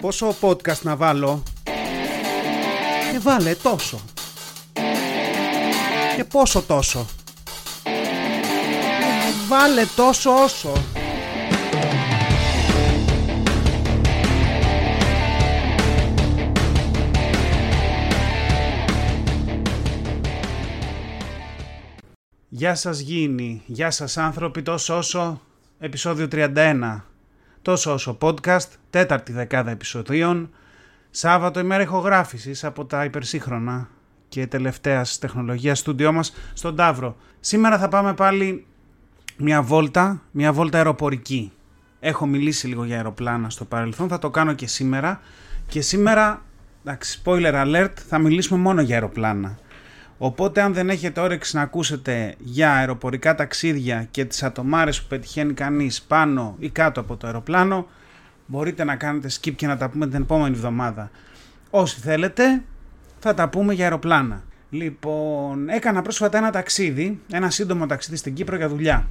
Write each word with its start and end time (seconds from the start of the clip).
Πόσο 0.00 0.34
podcast 0.40 0.82
να 0.82 0.96
βάλω; 0.96 1.42
Και 3.12 3.18
βάλε 3.18 3.54
τόσο. 3.54 4.00
Και 6.16 6.24
πόσο 6.24 6.62
τόσο. 6.62 7.06
Βάλε 9.48 9.84
τόσο 9.96 10.42
όσο. 10.42 10.72
Γεια 22.48 22.74
σας 22.74 22.98
γίνει, 23.00 23.62
γεια 23.66 23.90
σας 23.90 24.16
άνθρωποι, 24.16 24.62
τόσο 24.62 24.96
όσο, 24.96 25.40
επεισόδιο 25.78 26.28
31. 26.32 27.09
Τόσο 27.62 27.92
όσο 27.92 28.18
podcast, 28.20 28.68
τέταρτη 28.90 29.32
δεκάδα 29.32 29.70
επεισοδίων, 29.70 30.50
Σάββατο 31.10 31.60
ημέρα 31.60 31.82
ηχογράφησης 31.82 32.64
από 32.64 32.84
τα 32.84 33.04
υπερσύγχρονα 33.04 33.88
και 34.28 34.46
τελευταία 34.46 35.06
τεχνολογία 35.20 35.74
στούντιό 35.74 36.12
μας 36.12 36.32
στον 36.52 36.76
Ταύρο. 36.76 37.16
Σήμερα 37.40 37.78
θα 37.78 37.88
πάμε 37.88 38.14
πάλι 38.14 38.66
μια 39.36 39.62
βόλτα, 39.62 40.22
μια 40.30 40.52
βόλτα 40.52 40.76
αεροπορική. 40.76 41.52
Έχω 42.00 42.26
μιλήσει 42.26 42.66
λίγο 42.66 42.84
για 42.84 42.96
αεροπλάνα 42.96 43.50
στο 43.50 43.64
παρελθόν, 43.64 44.08
θα 44.08 44.18
το 44.18 44.30
κάνω 44.30 44.52
και 44.52 44.66
σήμερα. 44.66 45.20
Και 45.66 45.80
σήμερα, 45.80 46.42
εντάξει, 46.84 47.22
spoiler 47.24 47.54
alert, 47.54 47.92
θα 48.08 48.18
μιλήσουμε 48.18 48.60
μόνο 48.60 48.80
για 48.80 48.94
αεροπλάνα. 48.94 49.58
Οπότε 50.22 50.60
αν 50.60 50.74
δεν 50.74 50.90
έχετε 50.90 51.20
όρεξη 51.20 51.56
να 51.56 51.62
ακούσετε 51.62 52.34
για 52.38 52.72
αεροπορικά 52.72 53.34
ταξίδια 53.34 54.06
και 54.10 54.24
τις 54.24 54.42
ατομάρες 54.42 55.02
που 55.02 55.08
πετυχαίνει 55.08 55.52
κανείς 55.52 56.02
πάνω 56.02 56.56
ή 56.58 56.68
κάτω 56.68 57.00
από 57.00 57.16
το 57.16 57.26
αεροπλάνο, 57.26 57.86
μπορείτε 58.46 58.84
να 58.84 58.96
κάνετε 58.96 59.28
skip 59.28 59.52
και 59.56 59.66
να 59.66 59.76
τα 59.76 59.88
πούμε 59.88 60.06
την 60.06 60.22
επόμενη 60.22 60.54
εβδομάδα. 60.54 61.10
Όσοι 61.70 62.00
θέλετε, 62.00 62.62
θα 63.18 63.34
τα 63.34 63.48
πούμε 63.48 63.74
για 63.74 63.84
αεροπλάνα. 63.84 64.42
Λοιπόν, 64.70 65.68
έκανα 65.68 66.02
πρόσφατα 66.02 66.38
ένα 66.38 66.50
ταξίδι, 66.50 67.20
ένα 67.32 67.50
σύντομο 67.50 67.86
ταξίδι 67.86 68.16
στην 68.16 68.34
Κύπρο 68.34 68.56
για 68.56 68.68
δουλειά. 68.68 69.08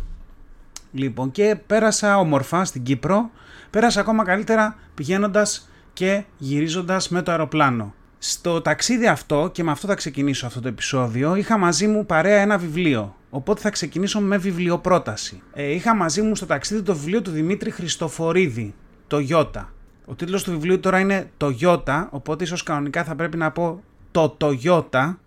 Λοιπόν, 0.92 1.32
και 1.32 1.58
πέρασα 1.68 2.18
όμορφα 2.18 2.66
στην 2.66 2.84
Κύπρο, 2.84 3.30
πέρασα 3.70 4.00
ακόμα 4.00 4.23
καλύτερα 4.23 4.76
πηγαίνοντας 4.96 5.70
και 5.94 6.23
γυρίζοντας 6.38 7.10
με 7.10 7.22
το 7.22 7.32
αεροπλάνο. 7.32 7.94
Στο 8.22 8.62
ταξίδι 8.62 9.08
αυτό, 9.08 9.50
και 9.53 9.64
με 9.64 9.72
αυτό 9.72 9.88
θα 9.88 9.95
ξεκινήσω 9.95 10.45
αυτό 10.45 10.62
το 10.62 10.67
επεισόδιο, 10.67 11.36
είχα 11.36 11.58
μαζί 11.58 11.88
μου 11.88 12.06
παρέα 12.06 12.42
ένα 12.42 12.58
βιβλίο. 12.58 13.16
Οπότε 13.30 13.61
θα 13.61 13.70
ξεκινήσω 13.70 14.20
με 14.20 14.38
βιβλιοπρόταση. 14.38 15.42
Ε, 15.53 15.72
είχα 15.72 15.95
μαζί 15.95 16.22
μου 16.22 16.36
στο 16.36 16.45
ταξίδι 16.45 16.81
το 16.81 16.95
βιβλίο 16.95 17.22
του 17.22 17.31
Δημήτρη 17.31 17.72
Χριστοφορίδη, 17.72 18.73
το 19.08 19.20
Ιώτα. 19.20 19.73
Ο 20.06 20.16
τίτλος 20.16 20.44
του 20.44 20.52
βιβλίου 20.52 20.80
τώρα 20.80 21.00
είναι 21.00 21.30
το 21.38 21.56
Ιώτα, 21.58 22.09
οπότε 22.11 22.44
ίσως 22.44 22.64
κανονικά 22.64 23.03
θα 23.03 23.16
πρέπει 23.16 23.38
να 23.38 23.52
πω 23.52 23.84
το 24.11 24.30
Τογιώτα 24.30 25.20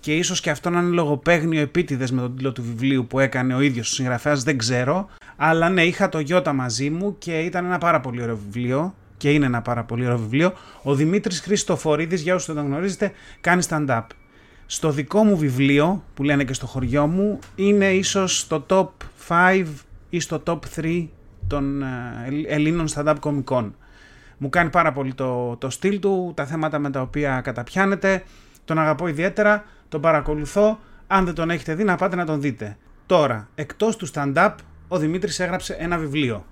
και 0.00 0.16
ίσως 0.16 0.40
και 0.40 0.50
αυτό 0.50 0.70
να 0.70 0.80
είναι 0.80 0.90
λογοπαίγνιο 0.90 1.60
επίτηδες 1.60 2.10
με 2.10 2.20
τον 2.20 2.34
τίτλο 2.34 2.52
του 2.52 2.62
βιβλίου 2.62 3.06
που 3.06 3.18
έκανε 3.18 3.54
ο 3.54 3.60
ίδιος 3.60 3.90
ο 3.90 3.94
συγγραφέας, 3.94 4.42
δεν 4.42 4.58
ξέρω. 4.58 5.08
Αλλά 5.36 5.68
ναι, 5.68 5.82
είχα 5.84 6.08
το 6.08 6.22
Ιώτα 6.26 6.52
μαζί 6.52 6.90
μου 6.90 7.18
και 7.18 7.38
ήταν 7.38 7.64
ένα 7.64 7.78
πάρα 7.78 8.00
πολύ 8.00 8.22
ωραίο 8.22 8.36
βιβλίο 8.36 8.94
και 9.18 9.32
είναι 9.32 9.46
ένα 9.46 9.62
πάρα 9.62 9.84
πολύ 9.84 10.04
ωραίο 10.04 10.18
βιβλίο. 10.18 10.52
Ο 10.82 10.94
Δημήτρης 10.94 11.40
Χριστοφορίδης, 11.40 12.22
για 12.22 12.34
όσους 12.34 12.46
δεν 12.46 12.56
τον 12.56 12.66
γνωρίζετε, 12.66 13.12
κάνει 13.40 13.62
stand-up. 13.68 14.06
Στο 14.66 14.90
δικό 14.90 15.24
μου 15.24 15.36
βιβλίο, 15.36 16.04
που 16.14 16.22
λένε 16.22 16.44
και 16.44 16.52
στο 16.52 16.66
χωριό 16.66 17.06
μου, 17.06 17.38
είναι 17.54 17.92
ίσως 17.92 18.38
στο 18.38 18.66
top 18.68 18.88
5 19.28 19.64
ή 20.10 20.20
στο 20.20 20.42
top 20.46 20.58
3 20.76 21.06
των 21.46 21.82
ε, 21.82 21.86
Ελλήνων 22.46 22.86
stand-up 22.94 23.14
κομικών. 23.20 23.74
Μου 24.38 24.48
κάνει 24.48 24.70
πάρα 24.70 24.92
πολύ 24.92 25.14
το, 25.14 25.56
το 25.56 25.70
στυλ 25.70 25.98
του, 25.98 26.32
τα 26.36 26.46
θέματα 26.46 26.78
με 26.78 26.90
τα 26.90 27.00
οποία 27.00 27.40
καταπιάνεται. 27.40 28.24
Τον 28.64 28.78
αγαπώ 28.78 29.08
ιδιαίτερα, 29.08 29.64
τον 29.88 30.00
παρακολουθώ. 30.00 30.78
Αν 31.06 31.24
δεν 31.24 31.34
τον 31.34 31.50
έχετε 31.50 31.74
δει, 31.74 31.84
να 31.84 31.96
πάτε 31.96 32.16
να 32.16 32.24
τον 32.24 32.40
δείτε. 32.40 32.76
Τώρα, 33.06 33.48
εκτός 33.54 33.96
του 33.96 34.08
stand-up, 34.14 34.54
ο 34.88 34.98
Δημήτρης 34.98 35.40
έγραψε 35.40 35.76
ένα 35.78 35.98
βιβλίο. 35.98 36.44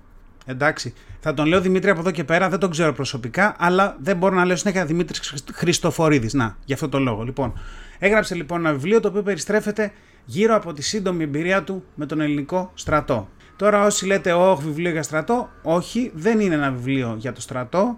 Εντάξει. 0.49 0.93
Θα 1.19 1.33
τον 1.33 1.45
λέω 1.45 1.61
Δημήτρη 1.61 1.89
από 1.89 1.99
εδώ 1.99 2.11
και 2.11 2.23
πέρα, 2.23 2.49
δεν 2.49 2.59
τον 2.59 2.69
ξέρω 2.71 2.93
προσωπικά, 2.93 3.55
αλλά 3.59 3.97
δεν 3.99 4.17
μπορώ 4.17 4.35
να 4.35 4.45
λέω 4.45 4.55
συνέχεια 4.55 4.85
Δημήτρης 4.85 5.33
Χριστοφορίδης. 5.53 6.33
Να, 6.33 6.57
γι' 6.65 6.73
αυτό 6.73 6.89
το 6.89 6.99
λόγο. 6.99 7.23
Λοιπόν, 7.23 7.53
έγραψε 7.99 8.35
λοιπόν 8.35 8.59
ένα 8.59 8.71
βιβλίο 8.71 8.99
το 8.99 9.07
οποίο 9.07 9.21
περιστρέφεται 9.21 9.91
γύρω 10.25 10.55
από 10.55 10.73
τη 10.73 10.81
σύντομη 10.81 11.23
εμπειρία 11.23 11.63
του 11.63 11.83
με 11.95 12.05
τον 12.05 12.21
ελληνικό 12.21 12.71
στρατό. 12.73 13.29
Τώρα, 13.55 13.85
όσοι 13.85 14.05
λέτε, 14.05 14.33
Όχι, 14.33 14.63
βιβλίο 14.63 14.91
για 14.91 15.03
στρατό, 15.03 15.49
όχι, 15.61 16.11
δεν 16.13 16.39
είναι 16.39 16.55
ένα 16.55 16.71
βιβλίο 16.71 17.15
για 17.19 17.33
το 17.33 17.41
στρατό. 17.41 17.97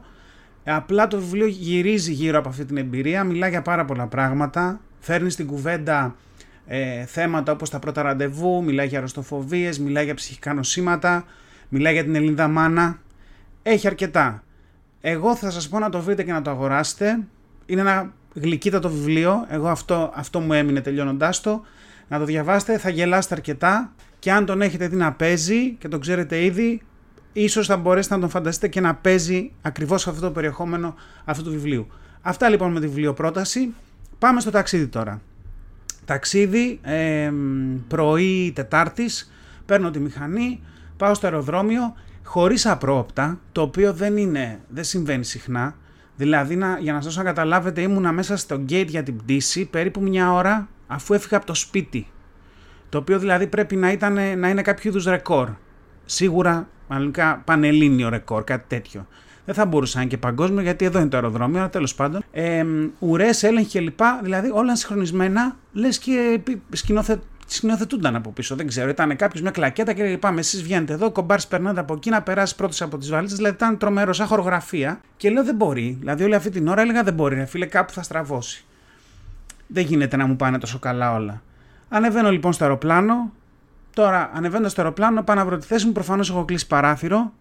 Απλά 0.64 1.08
το 1.08 1.20
βιβλίο 1.20 1.48
γυρίζει 1.48 2.12
γύρω 2.12 2.38
από 2.38 2.50
αυτή 2.50 2.66
την 2.66 2.78
εμπειρία, 2.78 3.24
μιλά 3.24 3.48
για 3.48 3.62
πάρα 3.62 3.86
πολλά 3.86 4.08
πράγματα, 4.08 4.80
φέρνει 5.00 5.30
στην 5.30 5.48
κουβέντα 5.48 6.16
ε, 6.68 7.06
θέματα 7.06 7.52
όπως 7.52 7.70
τα 7.70 7.80
πρώτα 7.80 8.02
ραντεβού, 8.02 8.64
μιλάει 8.64 8.88
για 8.88 8.98
αρρωστοφοβίες, 8.98 9.80
μιλάει 9.80 10.06
για 10.06 10.14
ψυχικά 10.14 10.54
νοσήματα, 10.54 11.26
μιλάει 11.70 11.94
για 11.94 12.04
την 12.04 12.16
Ελληνίδα 12.16 12.48
μάνα. 12.48 13.00
Έχει 13.64 13.88
αρκετά. 13.88 14.44
Εγώ 15.02 15.36
θα 15.36 15.52
σας 15.52 15.70
πω 15.70 15.80
να 15.80 15.90
το 15.90 16.02
βρείτε 16.02 16.24
και 16.24 16.32
να 16.32 16.42
το 16.42 16.50
αγοράσετε. 16.50 17.20
Είναι 17.66 17.82
ένα 17.82 18.14
γλυκύτατο 18.34 18.90
βιβλίο. 18.90 19.46
Εγώ 19.50 19.68
αυτό, 19.68 20.12
αυτό 20.16 20.40
μου 20.40 20.54
έμεινε 20.54 20.82
τελειώνοντάς 20.82 21.42
το. 21.42 21.62
Να 22.08 22.20
το 22.20 22.26
διαβάσετε, 22.26 22.78
θα 22.78 22.90
γελάσετε 22.90 23.36
αρκετά. 23.36 23.94
Και 24.20 24.32
αν 24.32 24.46
τον 24.46 24.62
έχετε 24.62 24.88
δει 24.88 24.96
να 24.96 25.14
παίζει 25.14 25.72
και 25.74 25.88
τον 25.88 26.00
ξέρετε 26.00 26.44
ήδη, 26.44 26.82
ίσως 27.34 27.68
θα 27.68 27.78
μπορέσετε 27.78 28.16
να 28.16 28.22
τον 28.22 28.30
φανταστείτε 28.30 28.68
και 28.68 28.82
να 28.82 28.96
παίζει 28.96 29.52
ακριβώς 29.62 30.08
αυτό 30.08 30.22
το 30.22 30.32
περιεχόμενο 30.32 30.96
αυτού 31.26 31.44
του 31.44 31.50
βιβλίου. 31.50 31.88
Αυτά 32.22 32.50
λοιπόν 32.50 32.72
με 32.72 32.80
τη 32.80 32.88
βιβλιοπρόταση. 32.88 33.74
Πάμε 34.20 34.40
στο 34.40 34.52
ταξίδι 34.52 34.88
τώρα. 34.88 35.22
Ταξίδι 36.06 36.80
ε, 36.82 37.32
πρωί 37.88 38.52
Τετάρτης, 38.56 39.32
παίρνω 39.66 39.92
τη 39.92 40.00
μηχανή, 40.00 40.60
πάω 41.00 41.14
στο 41.14 41.28
αεροδρόμιο 41.28 41.94
χωρίς 42.24 42.66
απρόπτα, 42.66 43.40
το 43.52 43.62
οποίο 43.62 43.94
δεν, 43.94 44.18
είναι, 44.18 44.60
δεν 44.70 44.84
συμβαίνει 44.84 45.24
συχνά. 45.24 45.76
Δηλαδή, 46.16 46.56
να, 46.56 46.78
για 46.80 46.94
να 46.94 47.02
σας 47.02 47.16
να 47.16 47.24
καταλάβετε, 47.24 47.82
ήμουνα 47.82 48.12
μέσα 48.12 48.38
στο 48.38 48.56
gate 48.70 48.88
για 48.88 49.04
την 49.04 49.18
πτήση 49.18 49.66
περίπου 49.66 50.02
μια 50.02 50.34
ώρα 50.34 50.68
αφού 50.88 51.14
έφυγα 51.14 51.38
από 51.38 51.46
το 51.46 51.54
σπίτι. 51.54 52.08
Το 52.90 52.98
οποίο 52.98 53.20
δηλαδή 53.20 53.48
πρέπει 53.48 53.76
να, 53.76 53.92
ήταν, 53.92 54.40
να 54.40 54.50
είναι 54.50 54.62
κάποιο 54.62 54.90
είδους 54.90 55.06
ρεκόρ. 55.06 55.50
Σίγουρα, 56.06 56.68
μάλλον 56.88 57.14
πανελλήνιο 57.46 58.10
ρεκόρ, 58.10 58.44
κάτι 58.44 58.66
τέτοιο. 58.68 59.08
Δεν 59.46 59.56
θα 59.56 59.66
μπορούσε 59.66 59.96
να 59.96 60.02
είναι 60.02 60.12
και 60.12 60.18
παγκόσμιο 60.18 60.62
γιατί 60.62 60.86
εδώ 60.86 61.00
είναι 61.00 61.10
το 61.10 61.18
αεροδρόμιο, 61.18 61.60
αλλά 61.60 61.70
τέλος 61.70 61.96
πάντων. 61.96 62.24
Ε, 62.32 62.66
Ουρές, 63.00 63.44
έλεγχοι 63.44 63.80
κλπ. 63.80 64.00
Δηλαδή 64.24 64.50
όλα 64.54 64.76
συγχρονισμένα, 64.76 65.56
λες 65.74 65.98
και 65.98 66.40
σκηνοθε, 66.72 67.20
σκηνοθετούνταν 67.56 68.16
από 68.16 68.32
πίσω. 68.32 68.56
Δεν 68.56 68.68
ξέρω. 68.68 68.90
Ήταν 68.90 69.16
κάποιος 69.16 69.42
μια 69.42 69.52
κλακέτα 69.52 69.94
και 69.94 70.04
λέει: 70.04 70.18
Πάμε, 70.18 70.40
εσείς 70.40 70.64
βγαίνετε 70.64 70.94
εδώ, 70.94 71.12
κομπάρς 71.12 71.48
περνάτε 71.48 71.80
από 71.80 71.94
εκεί 71.94 72.10
να 72.10 72.22
περάσει 72.22 72.56
πρώτος 72.56 72.82
από 72.82 72.98
τις 72.98 73.10
βαλίτσες. 73.10 73.38
Δηλαδή 73.38 73.56
ήταν 73.56 73.78
τρομερός, 73.78 74.16
σαν 74.16 74.28
χορογραφία. 74.28 75.02
Και 75.18 75.30
λέω: 75.30 75.44
Δεν 75.44 75.56
μπορεί. 75.56 75.98
Δηλαδή 76.00 76.24
όλη 76.24 76.36
αυτή 76.36 76.50
την 76.50 76.68
ώρα 76.68 76.82
έλεγα: 76.82 77.04
Δεν 77.04 77.14
μπορεί, 77.14 77.46
φίλε, 77.46 77.66
κάπου 77.66 77.94
θα 77.94 78.04
στραβώσει. 78.04 78.66
Δεν 79.68 79.84
γίνεται 79.86 80.18
να 80.18 80.26
μου 80.26 80.36
πάνε 80.36 80.58
τόσο 80.58 80.80
καλά 80.80 81.14
όλα. 81.14 81.42
Ανεβαίνω 81.90 82.32
λοιπόν 82.32 82.54
στο 82.54 82.64
αεροπλάνο. 82.64 83.32
Τώρα, 83.94 84.32
ανεβαίνω 84.34 84.68
στο 84.68 84.82
αεροπλάνο, 84.82 85.24
πάω 85.24 85.36
να 85.36 85.46
βρω 85.46 85.58
τη 85.58 85.66
θέση 85.66 85.86
μου. 85.86 85.92
Προφανώς 85.92 86.30
έχω 86.30 86.46
κλείσει 86.46 86.68
παράθυρο. 86.68 87.34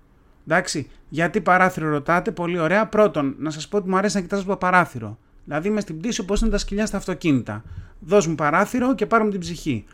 Εντάξει, 0.47 0.91
γιατί 1.09 1.41
παράθυρο 1.41 1.89
ρωτάτε, 1.89 2.31
πολύ 2.31 2.59
ωραία. 2.59 2.87
Πρώτον, 2.87 3.35
να 3.39 3.51
σας 3.51 3.69
πω 3.69 3.77
ότι 3.77 3.89
μου 3.89 3.97
αρέσει 3.97 4.17
να 4.17 4.23
κοιτάζω 4.23 4.45
το 4.45 4.57
παράθυρο. 4.57 5.19
Δηλαδή 5.49 5.69
είμαι 5.69 5.81
στην 5.81 5.99
πτήση 5.99 6.21
όπως 6.21 6.41
είναι 6.41 6.51
τα 6.51 6.59
σκυλιά 6.59 6.87
στα 6.87 6.97
αυτοκίνητα. 6.97 7.65
Δώσ' 8.01 8.27
μου 8.27 8.35
παράθυρο 8.35 8.95
και 8.95 9.07
πάρω 9.07 9.25
μου 9.25 9.31
την 9.31 9.41
ψυχή. 9.41 9.85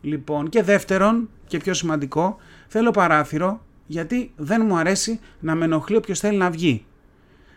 Λοιπόν, 0.00 0.48
και 0.48 0.62
δεύτερον, 0.62 1.28
και 1.46 1.58
πιο 1.58 1.74
σημαντικό, 1.74 2.36
θέλω 2.68 2.90
παράθυρο 2.90 3.64
γιατί 3.86 4.32
δεν 4.36 4.64
μου 4.66 4.76
αρέσει 4.76 5.20
να 5.40 5.54
με 5.54 5.64
ενοχλεί 5.64 5.96
όποιος 5.96 6.18
θέλει 6.18 6.36
να 6.36 6.50
βγει. 6.50 6.84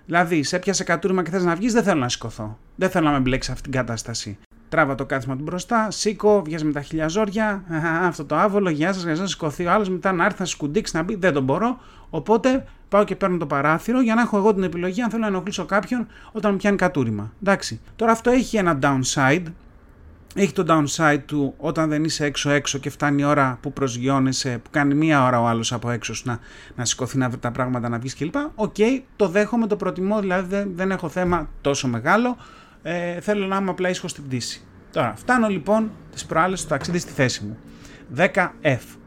Δηλαδή, 0.05 0.43
σε 0.43 0.55
έπιασε 0.55 0.83
κατούριμα 0.83 1.23
και 1.23 1.29
θες 1.29 1.43
να 1.43 1.55
βγεις, 1.55 1.73
δεν 1.73 1.83
θέλω 1.83 1.99
να 1.99 2.09
σηκωθώ. 2.09 2.57
Δεν 2.75 2.89
θέλω 2.89 3.05
να 3.05 3.11
με 3.11 3.19
μπλέξει 3.19 3.51
αυτή 3.51 3.63
την 3.63 3.71
κατάσταση. 3.71 4.37
Τράβα 4.69 4.95
το 4.95 5.05
κάθισμα 5.05 5.35
του 5.35 5.43
μπροστά, 5.43 5.91
σήκω, 5.91 6.41
βγαίνει 6.45 6.63
με 6.63 6.71
τα 6.71 6.81
χιλιά 6.81 7.07
ζόρια. 7.07 7.63
Αυτό 8.01 8.25
το 8.25 8.35
άβολο, 8.35 8.69
γεια 8.69 8.93
σας, 8.93 9.03
για 9.03 9.13
να 9.13 9.25
σηκωθεί 9.25 9.65
ο 9.65 9.71
άλλος, 9.71 9.89
μετά 9.89 10.11
να 10.11 10.25
έρθει 10.25 10.39
να 10.39 10.45
σκουντίξει 10.45 10.95
να 10.95 11.03
μπει. 11.03 11.15
Δεν 11.15 11.33
τον 11.33 11.43
μπορώ. 11.43 11.79
Οπότε 12.09 12.65
πάω 12.89 13.03
και 13.03 13.15
παίρνω 13.15 13.37
το 13.37 13.45
παράθυρο 13.45 14.01
για 14.01 14.15
να 14.15 14.21
έχω 14.21 14.37
εγώ 14.37 14.53
την 14.53 14.63
επιλογή 14.63 15.01
αν 15.01 15.09
θέλω 15.09 15.21
να 15.21 15.27
ενοχλήσω 15.27 15.65
κάποιον 15.65 16.07
όταν 16.31 16.51
μου 16.51 16.57
πιάνει 16.57 16.77
κατούριμα. 16.77 17.31
Εντάξει. 17.41 17.79
Τώρα 17.95 18.11
αυτό 18.11 18.29
έχει 18.29 18.57
ένα 18.57 18.79
downside 18.81 19.43
έχει 20.39 20.53
το 20.53 20.65
downside 20.67 21.19
του 21.25 21.53
όταν 21.57 21.89
δεν 21.89 22.03
είσαι 22.03 22.25
έξω 22.25 22.49
έξω 22.49 22.77
και 22.77 22.89
φτάνει 22.89 23.21
η 23.21 23.25
ώρα 23.25 23.57
που 23.61 23.73
προσγειώνεσαι, 23.73 24.59
που 24.63 24.69
κάνει 24.69 24.93
μία 24.93 25.25
ώρα 25.25 25.41
ο 25.41 25.45
άλλος 25.45 25.73
από 25.73 25.89
έξω 25.89 26.13
να, 26.23 26.39
να 26.75 26.85
σηκωθεί 26.85 27.17
να 27.17 27.29
τα 27.29 27.51
πράγματα 27.51 27.89
να 27.89 27.99
βγεις 27.99 28.15
κλπ. 28.15 28.35
OK, 28.55 28.75
okay, 28.77 29.01
το 29.15 29.27
δέχομαι, 29.27 29.67
το 29.67 29.75
προτιμώ, 29.75 30.19
δηλαδή 30.19 30.55
δεν, 30.55 30.71
δεν 30.75 30.91
έχω 30.91 31.09
θέμα 31.09 31.49
τόσο 31.61 31.87
μεγάλο. 31.87 32.37
Ε, 32.81 33.19
θέλω 33.19 33.45
να 33.47 33.55
είμαι 33.57 33.69
απλά 33.69 33.89
ήσυχος 33.89 34.11
στην 34.11 34.23
πτήση. 34.27 34.61
Τώρα, 34.91 35.13
φτάνω 35.15 35.47
λοιπόν 35.47 35.91
τις 36.11 36.25
προάλλες 36.25 36.59
στο 36.59 36.69
ταξίδι 36.69 36.99
στη 36.99 37.11
θέση 37.11 37.43
μου. 37.43 37.57
10F. 38.15 38.97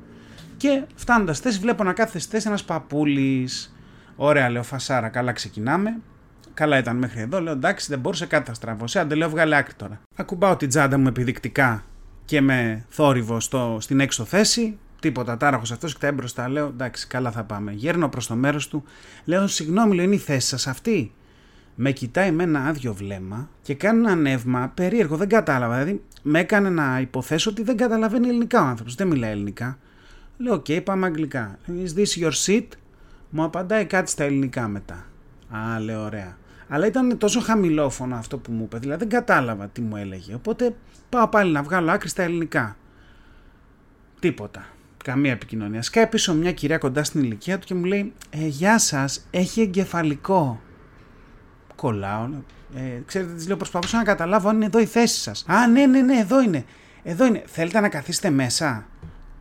Και 0.56 0.82
φτάνοντας 0.94 1.36
στη 1.36 1.46
θέση, 1.48 1.60
βλέπω 1.60 1.84
να 1.84 1.92
κάθεται 1.92 2.18
στη 2.18 2.30
θέση 2.30 2.48
ένας 2.48 2.64
παππούλης. 2.64 3.74
Ωραία, 4.16 4.50
λέω 4.50 4.62
φασάρα, 4.62 5.08
καλά 5.08 5.32
ξεκινάμε. 5.32 5.96
Καλά 6.54 6.78
ήταν 6.78 6.96
μέχρι 6.96 7.20
εδώ. 7.20 7.40
Λέω 7.40 7.52
εντάξει, 7.52 7.86
δεν 7.88 7.98
μπορούσε 7.98 8.26
κάτι 8.26 8.48
θα 8.48 8.54
στραβώσει. 8.54 8.98
Άντε, 8.98 9.14
λέω 9.14 9.28
βγάλε 9.28 9.56
άκρη 9.56 9.74
τώρα. 9.74 10.00
Ακουμπάω 10.16 10.56
την 10.56 10.68
τσάντα 10.68 10.98
μου 10.98 11.08
επιδεικτικά 11.08 11.84
και 12.24 12.40
με 12.40 12.84
θόρυβο 12.88 13.40
στο, 13.40 13.76
στην 13.80 14.00
έξω 14.00 14.24
θέση. 14.24 14.78
Τίποτα, 15.00 15.36
ατάραχος 15.36 15.72
αυτός 15.72 15.92
και 15.92 16.06
τα 16.06 16.12
μπροστά. 16.12 16.48
Λέω 16.48 16.66
εντάξει, 16.66 17.06
καλά 17.06 17.30
θα 17.30 17.44
πάμε. 17.44 17.72
Γέρνω 17.72 18.08
προς 18.08 18.26
το 18.26 18.34
μέρος 18.34 18.68
του. 18.68 18.84
Λέω 19.24 19.46
συγγνώμη, 19.46 19.94
λέω 19.94 20.04
είναι 20.04 20.14
η 20.14 20.18
θέση 20.18 20.46
σας 20.46 20.66
αυτή. 20.66 21.12
Με 21.74 21.90
κοιτάει 21.90 22.32
με 22.32 22.42
ένα 22.42 22.64
άδειο 22.66 22.94
βλέμμα 22.94 23.48
και 23.62 23.74
κάνει 23.74 23.98
ένα 23.98 24.14
νεύμα 24.14 24.72
περίεργο. 24.74 25.16
Δεν 25.16 25.28
κατάλαβα. 25.28 25.78
Δηλαδή, 25.78 26.02
με 26.22 26.38
έκανε 26.38 26.70
να 26.70 27.00
υποθέσω 27.00 27.50
ότι 27.50 27.62
δεν 27.62 27.76
καταλαβαίνει 27.76 28.28
ελληνικά 28.28 28.62
ο 28.62 28.66
άνθρωπος. 28.66 28.94
Δεν 28.94 29.06
μιλάει 29.06 29.30
ελληνικά. 29.30 29.78
Λέω: 30.36 30.54
OK, 30.54 30.64
okay, 30.68 30.80
πάμε 30.84 31.06
αγγλικά. 31.06 31.58
Is 31.66 31.98
this 31.98 32.24
your 32.24 32.32
seat? 32.46 32.66
Μου 33.30 33.42
απαντάει 33.42 33.84
κάτι 33.84 34.10
στα 34.10 34.24
ελληνικά 34.24 34.68
μετά. 34.68 35.04
Α, 35.50 35.80
λέω: 35.80 36.04
Ωραία. 36.04 36.36
Αλλά 36.68 36.86
ήταν 36.86 37.18
τόσο 37.18 37.40
χαμηλόφωνο 37.40 38.16
αυτό 38.16 38.38
που 38.38 38.52
μου 38.52 38.62
είπε, 38.64 38.78
δηλαδή 38.78 38.98
δεν 38.98 39.08
κατάλαβα 39.08 39.68
τι 39.68 39.80
μου 39.80 39.96
έλεγε. 39.96 40.34
Οπότε 40.34 40.74
πάω 41.08 41.28
πάλι 41.28 41.52
να 41.52 41.62
βγάλω 41.62 41.90
άκρη 41.90 42.08
στα 42.08 42.22
ελληνικά. 42.22 42.76
Τίποτα. 44.18 44.66
Καμία 45.04 45.32
επικοινωνία. 45.32 45.82
Σκάει 45.82 46.06
πίσω 46.06 46.34
μια 46.34 46.52
κυρία 46.52 46.78
κοντά 46.78 47.04
στην 47.04 47.22
ηλικία 47.22 47.58
του 47.58 47.66
και 47.66 47.74
μου 47.74 47.84
λέει: 47.84 48.12
ε, 48.30 48.46
Γεια 48.46 48.78
σας, 48.78 49.26
έχει 49.30 49.60
εγκεφαλικό. 49.60 50.60
Κολλάω. 51.80 52.28
Ε, 52.74 52.80
ξέρετε, 53.06 53.32
της 53.32 53.46
λέω: 53.46 53.56
Προσπαθούσα 53.56 53.96
να 53.96 54.02
καταλάβω 54.02 54.48
αν 54.48 54.56
είναι 54.56 54.64
εδώ 54.64 54.78
η 54.78 54.86
θέση 54.86 55.20
σας. 55.20 55.44
Α, 55.46 55.66
ναι, 55.66 55.86
ναι, 55.86 56.00
ναι, 56.00 56.18
εδώ 56.18 56.42
είναι. 56.42 56.64
Εδώ 57.02 57.26
είναι. 57.26 57.42
Θέλετε 57.46 57.80
να 57.80 57.88
καθίσετε 57.88 58.30
μέσα; 58.30 58.86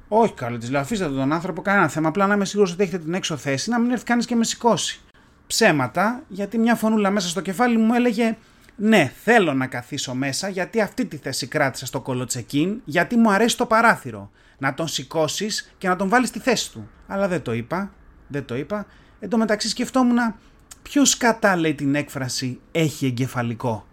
Όχι, 0.08 0.34
καλό, 0.34 0.58
της 0.58 0.70
λέω: 0.70 0.82
Αφήστε 0.82 1.06
τον 1.06 1.34
άνθρωπο, 1.34 1.62
κανένα 1.62 1.88
θέμα. 1.88 2.08
Απλά 2.08 2.28
να 2.28 2.34
είμαι 2.34 2.46
σίγουρος 2.46 2.72
ότι 2.72 2.84
έχετε 2.84 2.98
την 2.98 3.14
έξω 3.14 3.38
θέση, 3.38 3.70
να 3.70 3.80
μην 3.80 3.92
έρθει 3.92 4.04
κανείς 4.04 4.26
και 4.26 4.36
με 4.36 4.44
σηκώσει 4.44 5.00
ψέματα, 5.48 6.24
γιατί 6.28 6.58
μια 6.58 6.76
φωνούλα 6.76 7.10
μέσα 7.10 7.28
στο 7.28 7.42
κεφάλι 7.42 7.78
μου 7.78 7.94
έλεγε 7.94 8.38
ναι, 8.76 9.12
θέλω 9.24 9.54
να 9.54 9.68
καθίσω 9.68 10.14
μέσα 10.14 10.50
γιατί 10.50 10.82
αυτή 10.82 11.06
τη 11.06 11.18
θέση 11.18 11.48
κράτησα 11.48 11.86
στο 11.86 12.02
κολοτσεκίν, 12.02 12.82
γιατί 12.86 13.16
μου 13.16 13.32
αρέσει 13.32 13.58
το 13.58 13.66
παράθυρο. 13.66 14.32
Να 14.58 14.74
τον 14.74 14.88
σηκώσεις 14.88 15.74
και 15.78 15.88
να 15.88 15.96
τον 15.96 16.10
βάλεις 16.10 16.30
στη 16.30 16.40
θέση 16.40 16.72
του. 16.72 16.90
Αλλά 17.08 17.28
δεν 17.28 17.42
το 17.42 17.54
είπα, 17.54 17.92
δεν 18.28 18.46
το 18.46 18.56
είπα. 18.56 18.86
Εν 19.20 19.30
τω 19.30 19.38
μεταξύ 19.38 19.70
σκεφτόμουν 19.70 20.18
ποιος 20.90 21.18
κατά 21.18 21.56
λέει 21.56 21.76
την 21.76 21.96
έκφραση 21.96 22.60
έχει 22.72 23.06
εγκεφαλικό. 23.06 23.88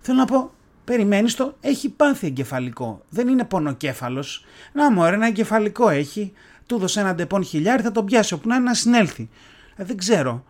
Θέλω 0.00 0.18
να 0.18 0.24
πω, 0.24 0.50
περιμένεις 0.84 1.34
το, 1.34 1.56
έχει 1.60 1.88
πάθει 1.88 2.26
εγκεφαλικό. 2.26 3.02
Δεν 3.08 3.28
είναι 3.28 3.44
πονοκέφαλος. 3.44 4.44
Να 4.72 4.90
μου 4.90 5.04
ένα 5.04 5.26
εγκεφαλικό 5.26 5.88
έχει. 5.88 6.32
Του 6.66 6.78
δώσε 6.78 7.00
ένα 7.00 7.14
Depon 7.14 7.44
χιλιάρι, 7.44 7.82
θα 7.82 7.92
τον 7.92 8.04
πιάσει 8.04 8.34
όπου 8.34 8.48
να 8.48 8.54
είναι 8.54 8.64
να 8.64 8.74
συνέλθει. 8.74 9.28
Ε, 9.76 9.84
δεν 9.84 9.96
ξέρω 9.96 10.44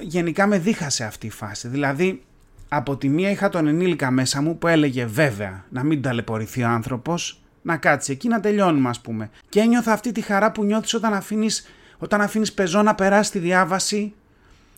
γενικά 0.00 0.46
με 0.46 0.58
δίχασε 0.58 1.04
αυτή 1.04 1.26
η 1.26 1.30
φάση. 1.30 1.68
Δηλαδή, 1.68 2.22
από 2.68 2.96
τη 2.96 3.08
μία 3.08 3.30
είχα 3.30 3.48
τον 3.48 3.66
ενήλικα 3.66 4.10
μέσα 4.10 4.42
μου 4.42 4.58
που 4.58 4.66
έλεγε 4.66 5.04
βέβαια 5.04 5.64
να 5.70 5.82
μην 5.82 6.02
ταλαιπωρηθεί 6.02 6.62
ο 6.62 6.68
άνθρωπος, 6.68 7.42
να 7.62 7.76
κάτσει 7.76 8.12
εκεί 8.12 8.28
να 8.28 8.40
τελειώνουμε, 8.40 8.88
ας 8.88 9.00
πούμε. 9.00 9.30
Και 9.48 9.60
ένιωθα 9.60 9.92
αυτή 9.92 10.12
τη 10.12 10.20
χαρά 10.20 10.52
που 10.52 10.64
νιώθεις 10.64 10.94
όταν 10.94 11.14
αφήνεις 11.14 11.66
όταν 11.98 12.20
αφήνεις 12.20 12.52
πεζό 12.52 12.82
να 12.82 12.94
περάσει 12.94 13.30
τη 13.30 13.38
διάβαση 13.38 14.14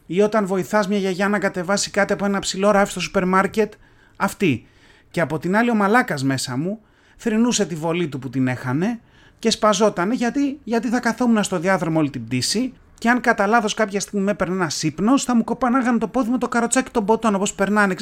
ή 0.06 0.20
όταν 0.20 0.46
βοηθάς 0.46 0.88
μια 0.88 0.98
γιαγιά 0.98 1.28
να 1.28 1.38
κατεβάσει 1.38 1.90
κάτι 1.90 2.12
από 2.12 2.24
ένα 2.24 2.38
ψηλό 2.38 2.70
ράφι 2.70 2.90
στο 2.90 3.00
σούπερ 3.00 3.24
μάρκετ. 3.24 3.72
Αυτή. 4.16 4.66
Και 5.10 5.20
από 5.20 5.38
την 5.38 5.56
άλλη 5.56 5.70
ο 5.70 5.74
μαλάκας 5.74 6.24
μέσα 6.24 6.56
μου 6.56 6.80
θρυνούσε 7.16 7.66
τη 7.66 7.74
βολή 7.74 8.08
του 8.08 8.18
που 8.18 8.30
την 8.30 8.48
έχανε 8.48 9.00
και 9.38 9.50
σπαζότανε 9.50 10.14
γιατί, 10.14 10.60
γιατί 10.64 10.88
θα 10.88 11.00
καθόμουν 11.00 11.42
στο 11.42 11.58
διάδρομο 11.58 11.98
όλη 11.98 12.10
την 12.10 12.24
πτήση 12.24 12.72
και 13.00 13.08
αν 13.08 13.20
κατά 13.20 13.46
λάθος 13.46 13.74
κάποια 13.74 14.00
στιγμή 14.00 14.24
με 14.24 14.30
έπαιρνε 14.30 14.54
ένα 14.54 14.70
ύπνο, 14.80 15.18
θα 15.18 15.34
μου 15.34 15.44
κοπανάγανε 15.44 15.98
το 15.98 16.08
πόδι 16.08 16.30
με 16.30 16.38
το 16.38 16.48
καροτσάκι 16.48 16.90
των 16.90 17.04
ποτών, 17.04 17.34
όπως 17.34 17.54
περνάνε 17.54 17.94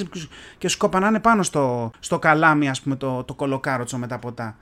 και 0.58 0.68
σου 0.68 0.78
κοπανάνε 0.78 1.20
πάνω 1.20 1.42
στο, 1.42 1.90
στο 1.98 2.18
καλάμι, 2.18 2.68
ας 2.68 2.80
πούμε, 2.80 2.96
το, 2.96 3.24
το 3.24 3.34
κολοκάροτσο 3.34 3.98
με 3.98 4.06
τα 4.06 4.18
ποτά. 4.18 4.56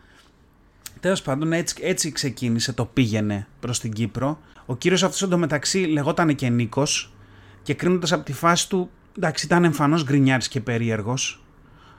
Τέλος 1.00 1.22
πάντων, 1.22 1.52
έτσι, 1.52 1.76
έτσι 1.80 2.12
ξεκίνησε 2.12 2.72
το 2.72 2.84
πήγαινε 2.84 3.46
προς 3.60 3.80
την 3.80 3.92
Κύπρο. 3.92 4.38
Ο 4.66 4.76
κύριος 4.76 5.02
αυτός 5.02 5.22
εντωμεταξύ 5.22 5.78
λεγόταν 5.78 6.34
και 6.34 6.48
Νίκος 6.48 7.12
και 7.62 7.74
κρίνοντας 7.74 8.12
από 8.12 8.24
τη 8.24 8.32
φάση 8.32 8.68
του, 8.68 8.90
εντάξει, 9.16 9.46
ήταν 9.46 9.64
εμφανώς 9.64 10.04
γκρινιάρης 10.04 10.48
και 10.48 10.60
περίεργος. 10.60 11.40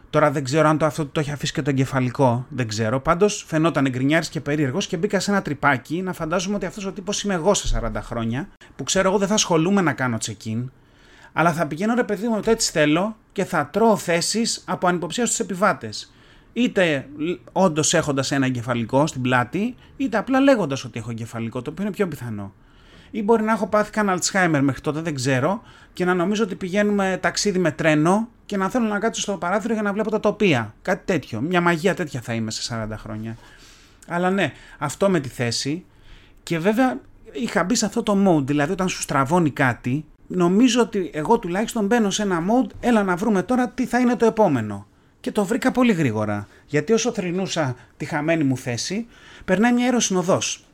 Τώρα 0.09 0.31
δεν 0.31 0.43
ξέρω 0.43 0.67
αν 0.67 0.77
το 0.77 0.85
αυτό 0.85 1.05
το 1.05 1.19
έχει 1.19 1.31
αφήσει 1.31 1.53
και 1.53 1.61
το 1.61 1.69
εγκεφαλικό. 1.69 2.45
Δεν 2.49 2.67
ξέρω. 2.67 2.99
Πάντως 2.99 3.45
φαινόταν 3.47 3.89
γκρινιάρης 3.89 4.29
και 4.29 4.41
περίεργος 4.41 4.87
και 4.87 4.97
μπήκα 4.97 5.19
σε 5.19 5.31
ένα 5.31 5.41
τρυπάκι 5.41 6.01
να 6.01 6.13
φαντάζομαι 6.13 6.55
ότι 6.55 6.65
αυτός 6.65 6.85
ο 6.85 6.91
τύπος 6.91 7.23
είμαι 7.23 7.33
εγώ 7.33 7.53
σε 7.53 7.79
40 7.95 8.01
χρόνια. 8.01 8.49
Που 8.75 8.83
ξέρω 8.83 9.09
εγώ 9.09 9.17
δεν 9.17 9.27
θα 9.27 9.33
ασχολούμαι 9.33 9.81
να 9.81 9.93
κάνω 9.93 10.17
check-in. 10.25 10.63
Αλλά 11.33 11.53
θα 11.53 11.67
πηγαίνω 11.67 11.93
ρε 11.93 12.03
παιδί 12.03 12.27
μου 12.27 12.35
ότι 12.37 12.51
έτσι 12.51 12.71
θέλω 12.71 13.15
και 13.31 13.45
θα 13.45 13.67
τρώω 13.67 13.97
θέσεις 13.97 14.63
από 14.65 14.87
ανυποψία 14.87 15.25
στους 15.25 15.39
επιβάτες. 15.39 16.13
Είτε 16.57 17.07
όντως 17.51 17.93
έχοντας 17.93 18.31
ένα 18.31 18.45
εγκεφαλικό 18.45 19.07
στην 19.07 19.21
πλάτη, 19.21 19.75
είτε 19.97 20.17
απλά 20.17 20.39
λέγοντας 20.39 20.83
ότι 20.83 20.99
έχω 20.99 21.09
εγκεφαλικό, 21.09 21.61
το 21.61 21.69
οποίο 21.69 21.83
είναι 21.83 21.93
πιο 21.93 22.07
πιθανό. 22.07 22.53
Ή 23.11 23.23
μπορεί 23.23 23.43
να 23.43 23.51
έχω 23.51 23.67
πάθει 23.67 23.91
κανένα 23.91 24.19
Alzheimer 24.19 24.59
μέχρι 24.61 24.81
τότε, 24.81 25.01
δεν 25.01 25.15
ξέρω, 25.15 25.61
και 25.93 26.05
να 26.05 26.13
νομίζω 26.13 26.43
ότι 26.43 26.55
πηγαίνουμε 26.55 27.17
ταξίδι 27.21 27.59
με 27.59 27.71
τρένο 27.71 28.27
και 28.45 28.57
να 28.57 28.69
θέλω 28.69 28.85
να 28.85 28.99
κάτσω 28.99 29.21
στο 29.21 29.37
παράθυρο 29.37 29.73
για 29.73 29.81
να 29.81 29.93
βλέπω 29.93 30.11
τα 30.11 30.19
τοπία. 30.19 30.73
Κάτι 30.81 31.01
τέτοιο. 31.05 31.41
Μια 31.41 31.61
μαγεία 31.61 31.93
τέτοια 31.93 32.21
θα 32.21 32.33
είμαι 32.33 32.51
σε 32.51 32.87
40 32.91 32.95
χρόνια. 32.97 33.37
Αλλά 34.07 34.29
ναι, 34.29 34.51
αυτό 34.77 35.09
με 35.09 35.19
τη 35.19 35.29
θέση. 35.29 35.85
Και 36.43 36.59
βέβαια 36.59 36.99
είχα 37.31 37.63
μπει 37.63 37.75
σε 37.75 37.85
αυτό 37.85 38.03
το 38.03 38.17
mode, 38.27 38.45
δηλαδή 38.45 38.71
όταν 38.71 38.89
σου 38.89 39.01
στραβώνει 39.01 39.49
κάτι, 39.51 40.05
νομίζω 40.27 40.81
ότι 40.81 41.09
εγώ 41.13 41.39
τουλάχιστον 41.39 41.85
μπαίνω 41.85 42.09
σε 42.09 42.21
ένα 42.21 42.39
mode, 42.39 42.69
έλα 42.79 43.03
να 43.03 43.15
βρούμε 43.15 43.43
τώρα 43.43 43.69
τι 43.69 43.85
θα 43.85 43.99
είναι 43.99 44.15
το 44.15 44.25
επόμενο. 44.25 44.86
Και 45.27 45.33
το 45.33 45.45
βρήκα 45.45 45.71
πολύ 45.71 45.93
γρήγορα. 45.93 46.47
Γιατί 46.65 46.93
όσο 46.93 47.11
θρυνούσα 47.13 47.75
τη 47.97 48.05
χαμένη 48.05 48.43
μου 48.43 48.57
θέση, 48.57 49.07
περνάει 49.45 49.73
μια 49.73 49.83
αεροσυνοδός. 49.83 50.65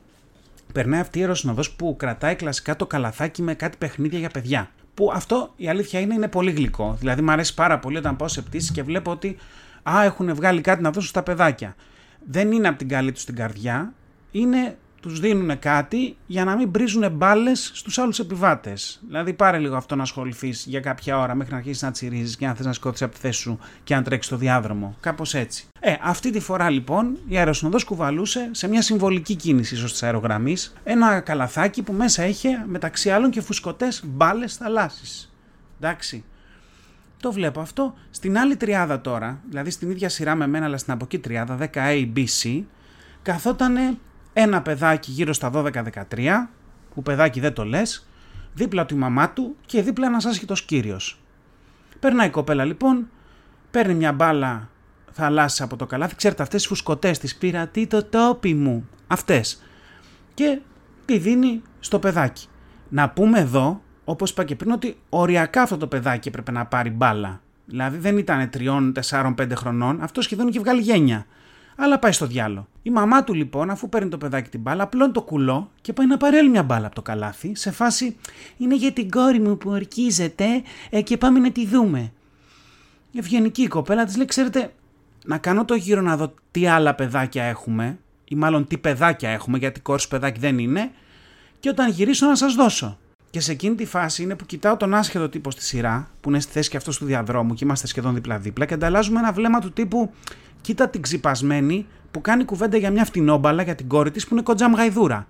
Περνάει 0.72 1.00
αυτή 1.00 1.18
η 1.18 1.20
αεροσυνοδός 1.20 1.70
που 1.70 1.96
κρατάει 1.98 2.34
κλασικά 2.34 2.76
το 2.76 2.86
καλαθάκι 2.86 3.42
με 3.42 3.54
κάτι 3.54 3.76
παιχνίδια 3.76 4.18
για 4.18 4.28
παιδιά. 4.28 4.70
Που 4.94 5.10
αυτό 5.14 5.52
η 5.56 5.68
αλήθεια 5.68 6.00
είναι, 6.00 6.14
είναι 6.14 6.28
πολύ 6.28 6.50
γλυκό. 6.50 6.96
Δηλαδή 6.98 7.22
μου 7.22 7.30
αρέσει 7.30 7.54
πάρα 7.54 7.78
πολύ 7.78 7.96
όταν 7.96 8.16
πάω 8.16 8.28
σε 8.28 8.42
πτήσεις 8.42 8.70
και 8.70 8.82
βλέπω 8.82 9.10
ότι 9.10 9.36
α, 9.90 10.04
έχουν 10.04 10.34
βγάλει 10.34 10.60
κάτι 10.60 10.82
να 10.82 10.90
δώσουν 10.90 11.08
στα 11.08 11.22
παιδάκια. 11.22 11.76
Δεν 12.30 12.52
είναι 12.52 12.68
από 12.68 12.78
την 12.78 12.88
καλή 12.88 13.12
τους 13.12 13.24
την 13.24 13.34
καρδιά, 13.34 13.92
είναι 14.30 14.76
τους 15.04 15.20
δίνουν 15.20 15.58
κάτι 15.58 16.16
για 16.26 16.44
να 16.44 16.56
μην 16.56 16.68
μπρίζουν 16.68 17.10
μπάλες 17.12 17.70
στους 17.74 17.98
άλλους 17.98 18.18
επιβάτες. 18.18 19.00
Δηλαδή, 19.06 19.32
πάρε 19.32 19.58
λίγο 19.58 19.76
αυτό 19.76 19.96
να 19.96 20.02
ασχοληθείς 20.02 20.64
για 20.66 20.80
κάποια 20.80 21.18
ώρα 21.18 21.34
μέχρι 21.34 21.52
να 21.52 21.58
αρχίσεις 21.58 21.82
να 21.82 21.90
τσιρίζεις 21.90 22.36
και 22.36 22.46
να 22.46 22.54
θες 22.54 22.66
να 22.66 22.72
σκότσει 22.72 23.04
από 23.04 23.14
τη 23.14 23.20
θέση 23.20 23.40
σου 23.40 23.58
και 23.84 23.94
να 23.94 24.02
τρέξεις 24.02 24.26
στο 24.26 24.36
διάδρομο. 24.36 24.96
Κάπως 25.00 25.34
έτσι. 25.34 25.66
Ε, 25.80 25.94
αυτή 26.02 26.30
τη 26.30 26.40
φορά 26.40 26.70
λοιπόν 26.70 27.18
η 27.28 27.36
αεροσυνοδός 27.36 27.84
κουβαλούσε 27.84 28.48
σε 28.52 28.68
μια 28.68 28.82
συμβολική 28.82 29.34
κίνηση 29.34 29.74
ίσω 29.74 29.84
της 29.84 30.02
αερογραμμής 30.02 30.72
ένα 30.84 31.20
καλαθάκι 31.20 31.82
που 31.82 31.92
μέσα 31.92 32.26
είχε 32.26 32.64
μεταξύ 32.66 33.10
άλλων 33.10 33.30
και 33.30 33.40
φουσκωτές 33.40 34.02
μπάλες 34.04 34.56
θαλάσσης. 34.56 35.34
Εντάξει. 35.80 36.24
Το 37.20 37.32
βλέπω 37.32 37.60
αυτό. 37.60 37.94
Στην 38.10 38.38
άλλη 38.38 38.56
τριάδα 38.56 39.00
τώρα, 39.00 39.40
δηλαδή 39.48 39.70
στην 39.70 39.90
ίδια 39.90 40.08
σειρά 40.08 40.34
με 40.34 40.46
μένα, 40.46 40.64
αλλά 40.64 40.76
στην 40.76 40.92
από 40.92 41.04
εκεί 41.04 41.18
τριάδα, 41.18 41.58
10A, 41.60 42.12
B, 42.16 42.24
C, 42.42 42.62
καθότανε 43.22 43.98
ένα 44.34 44.62
παιδάκι 44.62 45.10
γύρω 45.10 45.32
στα 45.32 45.50
12-13, 45.54 46.48
που 46.94 47.02
παιδάκι 47.02 47.40
δεν 47.40 47.52
το 47.52 47.64
λες, 47.64 48.08
δίπλα 48.54 48.86
του 48.86 48.94
η 48.94 48.98
μαμά 48.98 49.30
του 49.30 49.56
και 49.66 49.82
δίπλα 49.82 50.06
ένας 50.06 50.24
άσχητος 50.24 50.62
κύριος. 50.62 51.20
Περνάει 52.00 52.26
η 52.26 52.30
κοπέλα 52.30 52.64
λοιπόν, 52.64 53.08
παίρνει 53.70 53.94
μια 53.94 54.12
μπάλα 54.12 54.68
θαλάσσης 55.12 55.60
από 55.60 55.76
το 55.76 55.86
καλάθι, 55.86 56.16
ξέρετε 56.16 56.42
αυτές 56.42 56.60
τις 56.60 56.68
φουσκωτές 56.68 57.18
της 57.18 57.36
πήρα, 57.36 57.66
τι 57.66 57.86
το 57.86 58.04
τόπι 58.04 58.54
μου, 58.54 58.88
αυτές. 59.06 59.62
Και 60.34 60.58
τη 61.04 61.18
δίνει 61.18 61.62
στο 61.80 61.98
παιδάκι. 61.98 62.46
Να 62.88 63.10
πούμε 63.10 63.38
εδώ, 63.38 63.82
όπως 64.04 64.30
είπα 64.30 64.44
και 64.44 64.56
πριν, 64.56 64.70
ότι 64.72 64.96
οριακά 65.08 65.62
αυτό 65.62 65.76
το 65.76 65.86
παιδάκι 65.86 66.28
έπρεπε 66.28 66.52
να 66.52 66.66
πάρει 66.66 66.90
μπάλα. 66.90 67.40
Δηλαδή 67.66 67.98
δεν 67.98 68.18
ήταν 68.18 68.50
3, 68.50 68.92
4, 69.08 69.34
5 69.34 69.54
χρονών, 69.54 70.02
αυτό 70.02 70.22
σχεδόν 70.22 70.48
είχε 70.48 70.58
βγάλει 70.58 70.80
γένια 70.80 71.26
αλλά 71.76 71.98
πάει 71.98 72.12
στο 72.12 72.26
διάλο. 72.26 72.68
Η 72.82 72.90
μαμά 72.90 73.24
του 73.24 73.34
λοιπόν, 73.34 73.70
αφού 73.70 73.88
παίρνει 73.88 74.08
το 74.08 74.18
παιδάκι 74.18 74.48
την 74.48 74.60
μπάλα, 74.60 74.82
απλώνει 74.82 75.12
το 75.12 75.22
κουλό 75.22 75.70
και 75.80 75.92
πάει 75.92 76.06
να 76.06 76.16
πάρει 76.16 76.36
άλλη 76.36 76.48
μια 76.48 76.62
μπάλα 76.62 76.86
από 76.86 76.94
το 76.94 77.02
καλάθι, 77.02 77.54
σε 77.54 77.70
φάση 77.70 78.16
είναι 78.56 78.74
για 78.74 78.92
την 78.92 79.10
κόρη 79.10 79.40
μου 79.40 79.56
που 79.56 79.70
ορκίζεται 79.70 80.62
ε, 80.90 81.02
και 81.02 81.16
πάμε 81.16 81.38
να 81.38 81.50
τη 81.50 81.66
δούμε. 81.66 82.12
Η 83.10 83.18
ευγενική 83.18 83.62
η 83.62 83.68
κοπέλα 83.68 84.04
της 84.04 84.16
λέει: 84.16 84.26
Ξέρετε, 84.26 84.72
να 85.24 85.38
κάνω 85.38 85.64
το 85.64 85.74
γύρο 85.74 86.00
να 86.00 86.16
δω 86.16 86.34
τι 86.50 86.66
άλλα 86.66 86.94
παιδάκια 86.94 87.44
έχουμε, 87.44 87.98
ή 88.24 88.34
μάλλον 88.34 88.66
τι 88.66 88.78
παιδάκια 88.78 89.30
έχουμε, 89.30 89.58
γιατί 89.58 89.80
κόρης 89.80 90.08
παιδάκι 90.08 90.40
δεν 90.40 90.58
είναι, 90.58 90.90
και 91.60 91.68
όταν 91.68 91.90
γυρίσω 91.90 92.26
να 92.26 92.36
σας 92.36 92.54
δώσω. 92.54 92.98
Και 93.30 93.40
σε 93.40 93.52
εκείνη 93.52 93.74
τη 93.74 93.84
φάση 93.84 94.22
είναι 94.22 94.34
που 94.34 94.46
κοιτάω 94.46 94.76
τον 94.76 94.94
άσχετο 94.94 95.28
τύπο 95.28 95.50
στη 95.50 95.62
σειρά, 95.62 96.08
που 96.20 96.28
είναι 96.28 96.40
στη 96.40 96.52
θέση 96.52 96.70
και 96.70 96.76
αυτός 96.76 96.98
του 96.98 97.04
διαδρόμου 97.04 97.54
και 97.54 97.64
είμαστε 97.64 97.86
σχεδόν 97.86 98.14
δίπλα-δίπλα, 98.14 98.64
και 98.64 98.74
ανταλλάζουμε 98.74 99.18
ένα 99.18 99.32
βλέμμα 99.32 99.60
του 99.60 99.72
τύπου 99.72 100.12
Κοίτα 100.64 100.88
την 100.88 101.02
ξυπασμένη 101.02 101.86
που 102.10 102.20
κάνει 102.20 102.44
κουβέντα 102.44 102.76
για 102.76 102.90
μια 102.90 103.04
φτηνόμπαλα 103.04 103.62
για 103.62 103.74
την 103.74 103.88
κόρη 103.88 104.10
της 104.10 104.26
που 104.26 104.34
είναι 104.34 104.42
κοντζάμ 104.42 104.72
γαϊδούρα. 104.74 105.26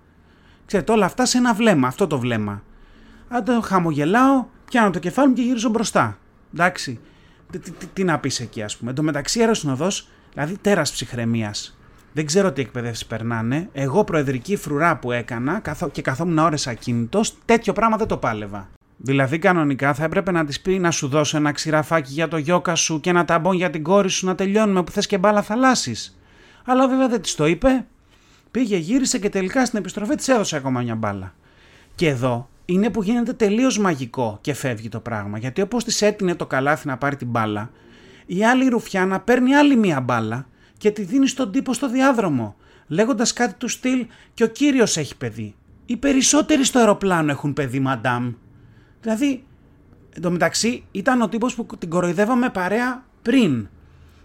Ξέρετε, 0.65 0.91
όλα 0.91 1.05
αυτά 1.05 1.25
σε 1.25 1.37
ένα 1.37 1.53
βλέμμα, 1.53 1.87
αυτό 1.87 2.07
το 2.07 2.19
βλέμμα. 2.19 2.63
Αν 3.27 3.43
το 3.43 3.61
χαμογελάω, 3.61 4.45
πιάνω 4.65 4.89
το 4.89 4.99
κεφάλι 4.99 5.27
μου 5.27 5.33
και 5.33 5.41
γυρίζω 5.41 5.69
μπροστά. 5.69 6.17
Εντάξει. 6.53 6.99
Τι, 7.51 7.59
τι, 7.59 7.71
τι, 7.71 7.85
τι 7.85 8.03
να 8.03 8.19
πεις 8.19 8.39
εκεί, 8.39 8.61
ας 8.63 8.77
πούμε. 8.77 8.89
Εν 8.89 8.95
τω 8.95 9.03
μεταξύ, 9.03 9.39
αεροσυνοδό, 9.39 9.87
δηλαδή 10.33 10.57
τέρας 10.61 10.91
ψυχραιμίας. 10.91 11.77
Δεν 12.13 12.25
ξέρω 12.25 12.51
τι 12.51 12.61
εκπαιδεύσεις 12.61 13.05
περνάνε. 13.05 13.69
Εγώ, 13.73 14.03
προεδρική 14.03 14.55
φρουρά 14.55 14.97
που 14.97 15.11
έκανα 15.11 15.59
καθό, 15.59 15.89
και 15.89 16.01
καθόμουν 16.01 16.37
ώρε 16.37 16.55
ακίνητος, 16.65 17.35
τέτοιο 17.45 17.73
πράγμα 17.73 17.97
δεν 17.97 18.07
το 18.07 18.17
πάλευα. 18.17 18.69
Δηλαδή, 19.05 19.39
κανονικά 19.39 19.93
θα 19.93 20.03
έπρεπε 20.03 20.31
να 20.31 20.45
της 20.45 20.61
πει 20.61 20.79
να 20.79 20.91
σου 20.91 21.07
δώσω 21.07 21.37
ένα 21.37 21.51
ξηραφάκι 21.51 22.11
για 22.11 22.27
το 22.27 22.37
γιόκα 22.37 22.75
σου 22.75 22.99
και 22.99 23.09
ένα 23.09 23.25
ταμπόν 23.25 23.55
για 23.55 23.69
την 23.69 23.83
κόρη 23.83 24.09
σου 24.09 24.25
να 24.25 24.35
τελειώνουμε 24.35 24.83
που 24.83 24.91
θες 24.91 25.07
και 25.07 25.17
μπάλα 25.17 25.41
θαλάσσης. 25.41 26.19
Αλλά 26.65 26.87
βέβαια 26.87 27.07
δεν 27.07 27.21
της 27.21 27.35
το 27.35 27.45
είπε. 27.45 27.85
Πήγε, 28.51 28.77
γύρισε 28.77 29.19
και 29.19 29.29
τελικά 29.29 29.65
στην 29.65 29.79
επιστροφή 29.79 30.15
της 30.15 30.27
έδωσε 30.27 30.55
ακόμα 30.55 30.81
μια 30.81 30.95
μπάλα. 30.95 31.33
Και 31.95 32.07
εδώ 32.07 32.49
είναι 32.65 32.89
που 32.89 33.03
γίνεται 33.03 33.33
τελείως 33.33 33.79
μαγικό 33.79 34.37
και 34.41 34.53
φεύγει 34.53 34.89
το 34.89 34.99
πράγμα. 34.99 35.37
Γιατί 35.37 35.61
όπως 35.61 35.83
της 35.83 36.01
έτεινε 36.01 36.35
το 36.35 36.45
καλάθι 36.45 36.87
να 36.87 36.97
πάρει 36.97 37.15
την 37.15 37.27
μπάλα, 37.27 37.71
η 38.25 38.45
άλλη 38.45 38.67
ρουφιάνα 38.67 39.19
παίρνει 39.19 39.55
άλλη 39.55 39.75
μία 39.75 40.01
μπάλα 40.01 40.47
και 40.77 40.91
τη 40.91 41.01
δίνει 41.03 41.27
στον 41.27 41.51
τύπο 41.51 41.73
στο 41.73 41.89
διάδρομο, 41.89 42.55
λέγοντας 42.87 43.33
κάτι 43.33 43.53
του 43.53 43.67
στυλ 43.67 44.05
και 44.33 44.43
ο 44.43 44.47
κύριος 44.47 44.97
έχει 44.97 45.17
παιδί. 45.17 45.55
Οι 45.85 45.97
περισσότεροι 45.97 46.63
στο 46.63 46.79
αεροπλάνο 46.79 47.31
έχουν 47.31 47.53
παιδί, 47.53 47.79
μαντάμ. 47.79 48.33
Δηλαδή, 49.05 49.43
εντωμεταξύ 50.15 50.83
ήταν 50.91 51.21
ο 51.21 51.29
τύπος 51.29 51.55
που 51.55 51.67
την 51.77 51.89
κοροϊδεύαμε 51.89 52.49
παρέα 52.49 53.03
πριν 53.21 53.67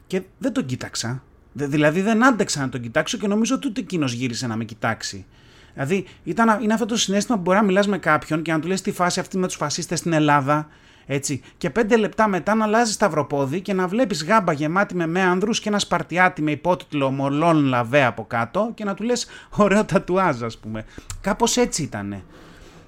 και 0.06 0.22
δεν 0.38 0.52
τον 0.52 0.66
κοίταξα. 0.66 1.22
Δηλαδή 1.52 2.00
δεν 2.00 2.24
άντεξα 2.24 2.60
να 2.60 2.68
τον 2.68 2.80
κοιτάξω 2.80 3.18
και 3.18 3.26
νομίζω 3.26 3.54
ότι 3.54 3.68
ούτε 3.68 3.80
εκείνος 3.80 4.12
γύρισε 4.12 4.46
να 4.46 4.56
με 4.56 4.64
κοιτάξει. 4.64 5.26
Δηλαδή 5.72 6.04
ήταν, 6.24 6.62
είναι 6.62 6.72
αυτό 6.72 6.86
το 6.86 6.96
συνέστημα 6.96 7.36
που 7.36 7.42
μπορεί 7.42 7.56
να 7.56 7.64
μιλάς 7.64 7.88
με 7.88 7.98
κάποιον 7.98 8.42
και 8.42 8.52
να 8.52 8.60
του 8.60 8.68
λες 8.68 8.80
τη 8.80 8.92
φάση 8.92 9.20
αυτή 9.20 9.38
με 9.38 9.46
τους 9.46 9.56
φασίστες 9.56 9.98
στην 9.98 10.12
Ελλάδα. 10.12 10.68
Έτσι. 11.06 11.42
Και 11.56 11.70
πέντε 11.70 11.96
λεπτά 11.96 12.28
μετά 12.28 12.54
να 12.54 12.64
αλλάζεις 12.64 12.94
σταυροπόδι 12.94 13.60
και 13.60 13.72
να 13.72 13.86
βλέπεις 13.86 14.24
γάμπα 14.24 14.52
γεμάτη 14.52 14.94
με 14.94 15.06
με 15.06 15.20
ανδρού 15.20 15.50
και 15.50 15.68
ένα 15.68 15.78
σπαρτιάτι 15.78 16.42
με 16.42 16.50
υπότιτλο 16.50 17.10
Μολόν 17.10 17.64
Λαβέ 17.64 18.04
από 18.04 18.24
κάτω 18.24 18.70
και 18.74 18.84
να 18.84 18.94
του 18.94 19.02
λες 19.02 19.26
ωραίο 19.50 19.84
τατουάζ, 19.84 20.42
ας 20.42 20.58
πούμε. 20.58 20.84
Κάπως 21.20 21.56
έτσι 21.56 21.82
ήτανε. 21.82 22.22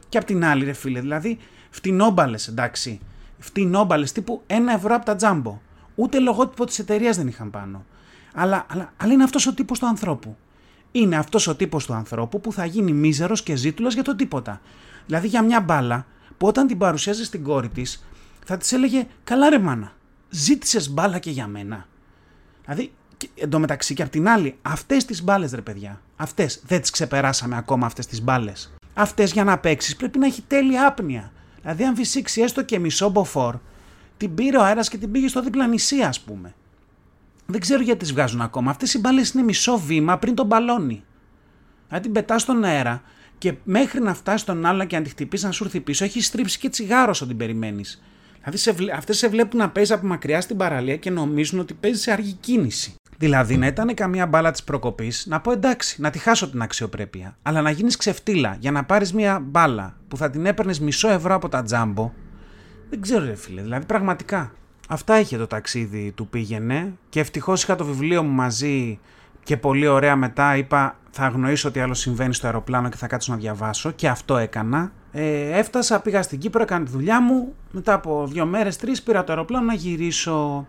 Και 0.09 0.19
απ' 0.19 0.25
την 0.25 0.45
άλλη, 0.45 0.65
ρε 0.65 0.73
φίλε, 0.73 1.01
δηλαδή 1.01 1.39
φτηνόμπαλες, 1.73 2.49
εντάξει. 2.49 3.01
Φτηνόμπαλες 3.39 4.13
τύπου 4.13 4.43
ένα 4.47 4.73
ευρώ 4.73 4.95
από 4.95 5.05
τα 5.05 5.17
τζάμπο. 5.17 5.61
Ούτε 5.95 6.19
λογότυπο 6.19 6.65
της 6.65 6.79
εταιρείας 6.79 7.17
δεν 7.17 7.27
είχαν 7.27 7.51
πάνω. 7.51 7.85
Αλλά, 8.35 8.67
αλλά, 8.69 8.93
αλλά 8.97 9.13
είναι 9.13 9.23
αυτός 9.23 9.47
ο 9.47 9.55
τύπος 9.55 9.79
του 9.79 9.87
ανθρώπου. 9.87 10.37
Είναι 10.93 11.17
αυτός 11.17 11.47
ο 11.47 11.57
τύπος 11.57 11.87
του 11.87 11.93
ανθρώπου 11.93 12.41
που 12.41 12.53
θα 12.53 12.65
γίνει 12.65 12.93
μίζερος 12.93 13.43
και 13.43 13.55
ζήτουλο 13.55 13.89
για 13.89 14.03
το 14.03 14.17
τίποτα. 14.17 14.61
Δηλαδή 15.07 15.29
για 15.29 15.43
μια 15.43 15.61
μπάλα 15.61 16.07
που 16.39 16.47
όταν 16.47 16.67
την 16.67 16.79
παρουσιάζει 16.79 17.25
στην 17.25 17.43
κόρη 17.43 17.69
της, 17.69 18.05
θα 18.45 18.57
της 18.57 18.73
έλεγε 18.73 19.07
Καλά 19.25 19.51
ρε 19.51 19.59
μάνα, 19.59 19.93
ζήτησες 20.31 20.91
μπάλα 20.91 21.19
και 21.19 21.31
για 21.31 21.47
μένα. 21.47 21.87
Δηλαδή 22.65 22.93
εντωμεταξύ 23.35 23.95
και 23.95 24.03
απ' 24.03 24.11
την 24.11 24.29
άλλη, 24.29 24.59
αυτές 24.63 25.05
τις 25.05 25.23
μπάλες 25.23 25.53
ρε 25.53 25.61
παιδιά, 25.61 26.01
αυτές 26.17 26.63
δεν 26.67 26.81
τις 26.81 26.91
ξεπεράσαμε 26.91 27.57
ακόμα 27.57 27.87
αυτές 27.87 28.07
τις 28.07 28.23
μπάλες. 28.23 28.73
Αυτές 28.95 29.33
για 29.33 29.45
να 29.45 29.59
παίξεις 29.59 29.97
πρέπει 29.97 30.19
να 30.19 30.27
έχει 30.27 30.43
τέλεια 30.43 30.87
άπνοια. 30.87 31.33
Δηλαδή, 31.63 31.85
αν 31.85 31.95
φυσήξει 31.95 32.41
έστω 32.41 32.63
και 32.63 32.79
μισό 32.79 33.11
μποφόρ, 33.11 33.57
την 34.17 34.35
πήρε 34.35 34.57
ο 34.57 34.63
αέρας 34.63 34.89
και 34.89 34.99
την 34.99 35.11
πήγε 35.11 35.29
στο 35.29 35.43
δίπλα 35.43 35.67
νησί, 35.67 36.01
ας 36.01 36.21
πούμε. 36.21 36.55
Δεν 37.47 37.61
ξέρω 37.61 37.83
γιατί 37.83 37.99
τις 37.99 38.13
βγάζουν 38.13 38.41
ακόμα. 38.41 38.71
Αυτές 38.71 38.95
οι 38.95 38.99
μπάλες 38.99 39.31
είναι 39.31 39.43
μισό 39.43 39.79
βήμα 39.79 40.19
πριν 40.19 40.35
τον 40.35 40.47
μπαλόνι. 40.47 41.05
Αν 41.89 42.03
την 42.03 42.13
πετάς 42.13 42.43
στον 42.43 42.65
αέρα 42.65 43.03
και 43.39 43.55
μέχρι 43.65 44.01
να 44.01 44.15
φτάσει 44.15 44.43
στον 44.43 44.67
άλλο 44.67 44.85
και 44.85 44.97
αν 44.97 45.03
τη 45.03 45.09
χτυπήσει 45.09 45.45
να 45.45 45.51
σου 45.51 45.65
έρθει 45.65 45.81
πίσω, 45.81 46.05
έχεις 46.05 46.27
στρίψει 46.27 46.59
και 46.59 46.69
τσιγάρο 46.69 47.11
όσο 47.11 47.27
την 47.27 47.37
περιμένεις. 47.37 48.03
Δηλαδή, 48.45 48.91
αυτές 48.93 49.19
σε 49.19 49.29
βλέπουν 49.29 49.59
να 49.59 49.71
παίζεις 49.71 49.95
από 49.95 50.07
μακριά 50.07 50.41
στην 50.41 50.57
παραλία 50.57 50.97
και 50.97 51.11
νομίζουν 51.11 51.59
ότι 51.59 51.75
παίζεις 51.75 52.03
σε 52.03 52.13
αργή 52.13 52.33
κίνηση. 52.33 52.95
Δηλαδή, 53.23 53.57
να 53.57 53.67
ήταν 53.67 53.95
καμία 53.95 54.27
μπάλα 54.27 54.51
της 54.51 54.63
προκοπής, 54.63 55.27
να 55.29 55.41
πω 55.41 55.53
εντάξει, 55.53 56.01
να 56.01 56.11
τη 56.11 56.19
χάσω 56.19 56.51
την 56.51 56.63
αξιοπρέπεια. 56.63 57.37
Αλλά 57.43 57.63
να 57.63 57.71
γίνεις 57.71 57.97
ξεφτύλα 57.97 58.57
για 58.61 58.71
να 58.71 58.85
πάρεις 58.85 59.13
μια 59.13 59.41
μπάλα 59.43 59.97
που 60.09 60.17
θα 60.17 60.31
την 60.31 60.47
έπαιρνες 60.47 60.81
μισό 60.81 61.09
ευρώ 61.09 61.35
από 61.35 61.49
τα 61.49 61.63
τζάμπο. 61.63 62.13
Δεν 62.91 63.01
ξέρω, 63.01 63.25
ρε 63.25 63.35
φίλε. 63.35 63.63
Δηλαδή, 63.63 63.87
πραγματικά. 63.87 64.53
Αυτά 64.89 65.21
είχε 65.21 65.37
το 65.37 65.47
ταξίδι 65.47 66.13
του 66.13 66.29
πήγαινε 66.29 66.93
και 67.09 67.21
ευτυχώς 67.21 67.63
είχα 67.63 67.75
το 67.77 67.85
βιβλίο 67.85 68.23
μου 68.23 68.33
μαζί 68.33 68.99
και 69.43 69.57
πολύ 69.57 69.87
ωραία 69.87 70.17
μετά 70.17 70.57
είπα 70.57 70.97
θα 71.11 71.25
αγνοήσω 71.25 71.69
ότι 71.69 71.81
άλλο 71.81 71.95
συμβαίνει 71.95 72.35
στο 72.35 72.47
αεροπλάνο 72.47 72.89
και 72.89 72.97
θα 72.97 73.07
κάτσω 73.07 73.33
να 73.33 73.39
διαβάσω 73.39 73.91
και 73.91 74.09
αυτό 74.09 74.37
έκανα. 74.37 74.93
Ε, 75.13 75.59
έφτασα, 75.59 76.01
πήγα 76.01 76.23
στην 76.23 76.39
Κύπρο, 76.39 76.63
έκανα 76.63 76.85
τη 76.85 76.91
δουλειά 76.91 77.23
μου. 77.23 77.55
Μετά 77.71 77.93
από 77.93 78.27
δύο 78.27 78.47
μέρες, 78.47 78.77
τρεις 78.77 79.03
πήρα 79.03 79.25
το 79.25 79.33
αεροπλάνο 79.33 79.65
να 79.65 79.75
γυρίσω 79.75 80.67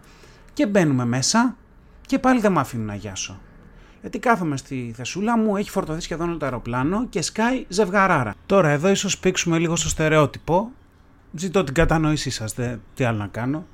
και 0.54 0.68
μπαίνουμε 0.68 1.06
μέσα 1.06 1.56
και 2.14 2.20
πάλι 2.20 2.40
δεν 2.40 2.52
με 2.52 2.60
αφήνουν 2.60 2.86
να 2.86 2.96
γιάσω. 2.96 3.40
Γιατί 4.02 4.20
κάθομαι 4.20 4.58
στη 4.58 4.94
θεσούλα 4.96 5.38
μου, 5.38 5.58
έχει 5.58 5.70
φορτωθεί 5.70 6.02
σχεδόν 6.02 6.30
όλο 6.30 6.38
το 6.38 6.46
αεροπλάνο 6.46 7.08
και 7.10 7.22
σκάει 7.22 7.66
ζευγαράρα. 7.68 8.36
Τώρα 8.46 8.70
εδώ 8.70 8.90
ίσως 8.90 9.18
πήξουμε 9.18 9.58
λίγο 9.58 9.76
στο 9.76 9.90
στερεότυπο. 9.90 10.72
Ζητώ 11.34 11.64
την 11.64 11.74
κατανόησή 11.74 12.30
σας, 12.30 12.56
τι 12.94 13.04
άλλο 13.04 13.18
να 13.18 13.28
κάνω. 13.28 13.66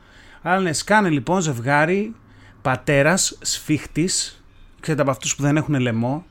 Αλλά 0.42 0.60
ναι, 0.62 0.74
σκάνε 0.74 1.10
λοιπόν 1.10 1.42
ζευγάρι, 1.42 2.16
πατέρας, 2.62 3.38
σφίχτης, 3.42 4.44
ξέρετε 4.80 5.02
από 5.02 5.12
αυτούς 5.12 5.36
που 5.36 5.42
δεν 5.42 5.58
έχουν 5.58 5.80
λαιμό, 5.80 6.26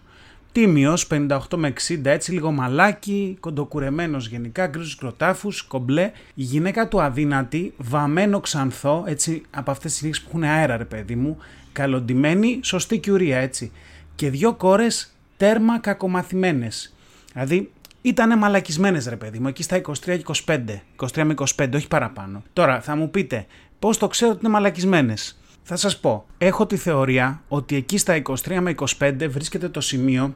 τίμιος 0.52 1.06
58 1.10 1.38
με 1.56 1.72
60, 1.88 2.04
έτσι 2.04 2.32
λίγο 2.32 2.50
μαλάκι, 2.50 3.36
κοντοκουρεμένος 3.40 4.28
γενικά, 4.28 4.66
γκρίζου 4.66 4.96
κροτάφους, 4.96 5.62
κομπλέ. 5.62 6.10
Η 6.34 6.42
γυναίκα 6.42 6.88
του 6.88 7.02
αδύνατη, 7.02 7.72
βαμμένο 7.76 8.40
ξανθό, 8.40 9.04
έτσι 9.06 9.42
από 9.50 9.70
αυτές 9.70 9.98
τις 9.98 10.20
που 10.20 10.28
έχουν 10.28 10.42
αέρα, 10.42 10.76
ρε 10.76 10.84
παιδί 10.84 11.14
μου, 11.14 11.38
καλοντημένη, 11.78 12.60
σωστή 12.62 12.98
κιουρία 12.98 13.38
έτσι. 13.38 13.72
Και 14.14 14.30
δύο 14.30 14.54
κόρες 14.54 15.14
τέρμα 15.36 15.78
κακομαθημένες. 15.78 16.94
Δηλαδή 17.32 17.70
ήταν 18.02 18.38
μαλακισμένες, 18.38 19.06
ρε 19.06 19.16
παιδί 19.16 19.38
μου, 19.38 19.48
εκεί 19.48 19.62
στα 19.62 19.76
23 19.76 19.92
και 20.04 20.24
25. 20.46 20.82
23 20.96 21.24
με 21.24 21.34
25, 21.56 21.74
όχι 21.74 21.88
παραπάνω. 21.88 22.42
Τώρα 22.52 22.80
θα 22.80 22.96
μου 22.96 23.10
πείτε, 23.10 23.46
πώς 23.78 23.98
το 23.98 24.06
ξέρω 24.06 24.30
ότι 24.30 24.40
είναι 24.42 24.52
μαλακισμένες; 24.52 25.40
Θα 25.62 25.76
σας 25.76 25.98
πω, 25.98 26.26
έχω 26.38 26.66
τη 26.66 26.76
θεωρία 26.76 27.42
ότι 27.48 27.76
εκεί 27.76 27.98
στα 27.98 28.22
23 28.44 28.60
με 28.60 28.74
25 28.98 29.28
βρίσκεται 29.28 29.68
το 29.68 29.80
σημείο 29.80 30.34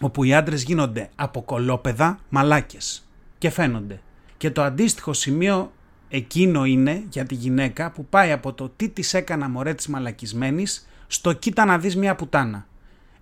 όπου 0.00 0.24
οι 0.24 0.34
άντρες 0.34 0.62
γίνονται 0.62 1.10
από 1.14 1.42
κολόπεδα 1.42 2.18
μαλάκες 2.28 3.08
και 3.38 3.50
φαίνονται. 3.50 4.00
Και 4.36 4.50
το 4.50 4.62
αντίστοιχο 4.62 5.12
σημείο 5.12 5.72
εκείνο 6.10 6.64
είναι 6.64 7.04
για 7.08 7.24
τη 7.24 7.34
γυναίκα 7.34 7.90
που 7.90 8.04
πάει 8.04 8.32
από 8.32 8.52
το 8.52 8.72
τι 8.76 8.88
της 8.88 9.14
έκανα 9.14 9.48
μωρέ 9.48 9.74
της 9.74 9.88
μαλακισμένης 9.88 10.88
στο 11.06 11.32
κοίτα 11.32 11.64
να 11.64 11.78
δεις 11.78 11.96
μια 11.96 12.14
πουτάνα. 12.14 12.66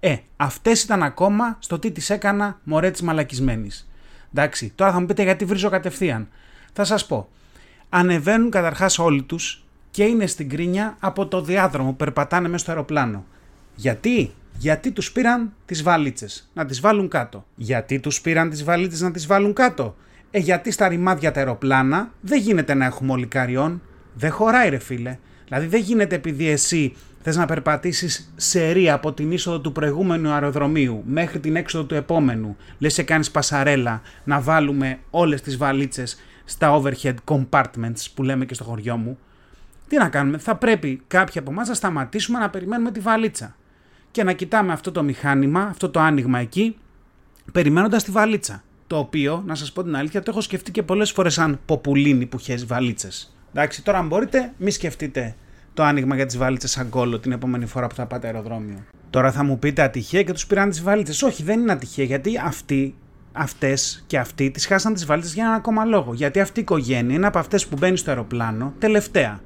Ε, 0.01 0.17
αυτές 0.37 0.83
ήταν 0.83 1.03
ακόμα 1.03 1.57
στο 1.59 1.79
τι 1.79 1.91
της 1.91 2.11
έκανα 2.11 2.61
μωρέ 2.63 2.91
της 2.91 3.03
μαλακισμένης. 3.03 3.89
Εντάξει, 4.31 4.73
τώρα 4.75 4.93
θα 4.93 5.01
μου 5.01 5.07
πείτε 5.07 5.23
γιατί 5.23 5.45
βρίζω 5.45 5.69
κατευθείαν. 5.69 6.29
Θα 6.73 6.85
σας 6.85 7.07
πω. 7.07 7.29
Ανεβαίνουν 7.89 8.51
καταρχάς 8.51 8.99
όλοι 8.99 9.23
τους 9.23 9.65
και 9.91 10.05
είναι 10.05 10.27
στην 10.27 10.49
κρίνια 10.49 10.97
από 11.01 11.27
το 11.27 11.41
διάδρομο, 11.41 11.93
περπατάνε 11.93 12.49
μέσα 12.49 12.63
στο 12.63 12.71
αεροπλάνο. 12.71 13.25
Γιατί; 13.75 14.33
Γιατί 14.59 14.91
τους 14.91 15.13
πήραν 15.13 15.53
τις 15.67 15.83
βαλίτσες 15.83 16.51
να 16.55 16.67
τις 16.67 16.81
βάλουν 16.81 17.09
κάτω. 17.09 17.45
Γιατί 17.57 18.01
τους 18.01 18.21
πήραν 18.21 18.51
τις 18.51 18.65
βαλίτσες 18.65 19.01
να 19.01 19.11
τις 19.11 19.27
βάλουν 19.27 19.53
κάτω. 19.53 19.97
Ε, 20.31 20.39
γιατί 20.39 20.71
στα 20.71 20.89
ρημάδια 20.89 21.33
τα 21.33 21.39
αεροπλάνα 21.39 22.11
δεν 22.21 22.41
γίνεται 22.41 22.75
να 22.75 22.85
έχουμε 22.85 23.13
όλοι 23.13 23.27
καριών. 23.27 23.83
Δεν 24.15 24.31
χωράει 24.31 24.69
ρε 24.69 24.79
φίλε. 24.79 25.19
Δηλαδή 25.45 25.67
δεν 25.67 25.81
γίνεται 25.81 26.15
επειδή 26.15 26.49
εσύ 26.49 26.95
θες 27.23 27.37
να 27.37 27.47
περπατήσεις 27.47 28.33
σε 28.37 28.71
ρία 28.71 28.95
από 28.95 29.13
την 29.13 29.33
είσοδο 29.33 29.61
του 29.61 29.73
προηγούμενου 29.73 30.31
αεροδρομίου 30.31 31.03
μέχρι 31.07 31.39
την 31.39 31.57
έξοδο 31.57 31.85
του 31.85 31.95
επόμενου. 31.95 32.57
Λες 32.79 32.95
και 32.95 33.03
κάνεις 33.03 33.31
πασαρέλα 33.31 34.03
να 34.25 34.41
βάλουμε 34.41 34.99
όλες 35.11 35.41
τις 35.41 35.57
βαλίτσες 35.57 36.19
στα 36.45 36.81
overhead 36.81 37.15
compartments 37.25 38.07
που 38.15 38.23
λέμε 38.23 38.45
και 38.45 38.55
στο 38.55 38.65
χωριό 38.65 38.97
μου. 38.97 39.19
Τι 39.89 39.97
να 39.97 40.09
κάνουμε, 40.09 40.39
θα 40.39 40.57
πρέπει 40.57 41.03
κάποιοι 41.07 41.41
από 41.41 41.51
εμάς 41.51 41.69
να 41.69 41.75
σταματήσουμε 41.75 42.39
να 42.39 42.51
περιμένουμε 42.51 42.91
τη 42.91 43.01
βαλίτσα 43.01 43.57
και 44.11 44.25
να 44.25 44.33
κοιτάμε 44.33 44.73
αυτό 44.73 44.93
το 44.93 45.03
μηχάνημα, 45.03 45.63
αυτό 45.63 45.91
το 45.91 46.01
άνοιγμα 46.01 46.39
εκεί, 46.39 46.77
περιμένοντας 47.53 48.05
τη 48.05 48.11
βαλίτσα. 48.11 48.63
Το 48.89 48.99
οποίο, 48.99 49.43
να 49.47 49.55
σας 49.55 49.73
πω 49.73 49.83
την 49.83 49.97
αλήθεια, 49.97 50.23
το 50.23 50.31
έχω 50.31 50.41
σκεφτεί 50.41 50.71
και 50.71 50.83
πολλές 50.83 51.11
φορές 51.11 51.35
σαν 51.35 51.61
ποπουλίνι 51.67 52.27
που 52.27 52.39
χέζει 52.39 52.65
βαλίτσες. 52.65 53.37
Εντάξει, 53.53 53.83
τώρα 53.83 53.99
αν 53.99 54.07
μπορείτε, 54.07 54.53
μη 54.57 54.71
σκεφτείτε 54.71 55.35
το 55.75 55.83
άνοιγμα 55.83 56.15
για 56.15 56.27
τις 56.27 56.37
βαλίτσες 56.37 56.71
σαν 56.71 56.89
κόλλο 56.89 57.19
την 57.19 57.33
επόμενη 57.33 57.67
φορά 57.67 57.87
που 57.87 57.95
θα 57.95 58.07
πάτε 58.07 58.27
αεροδρόμιο. 58.27 58.85
Τώρα 59.11 59.33
θα 59.33 59.43
μου 59.43 59.59
πείτε 59.59 59.83
ατυχία 59.83 60.23
και 60.23 60.33
τους 60.33 60.47
πήραν 60.47 60.71
τις 60.71 60.83
βαλίτσες. 60.83 61.23
Όχι, 61.23 61.43
δεν 61.43 61.61
είναι 61.61 61.73
ατυχία, 61.73 62.05
γιατί 62.05 62.41
αυτοί, 62.45 62.95
αυτές 63.33 64.05
και 64.07 64.19
αυτοί 64.19 64.51
τις 64.51 64.67
χάσαν 64.67 64.95
τις 64.95 65.07
βαλίτσες 65.07 65.35
για 65.35 65.45
ένα 65.45 65.55
ακόμα 65.55 65.85
λόγο. 65.85 66.15
Γιατί 66.15 66.41
αυτή 66.41 66.59
η 66.59 66.63
οικογένεια 66.63 67.15
είναι 67.15 67.27
από 67.27 67.39
αυτές 67.39 67.67
που 67.67 67.77
μπαίνει 67.79 67.97
στο 67.97 68.11
αεροπλάνο 68.11 68.73
τελευταία. 68.79 69.41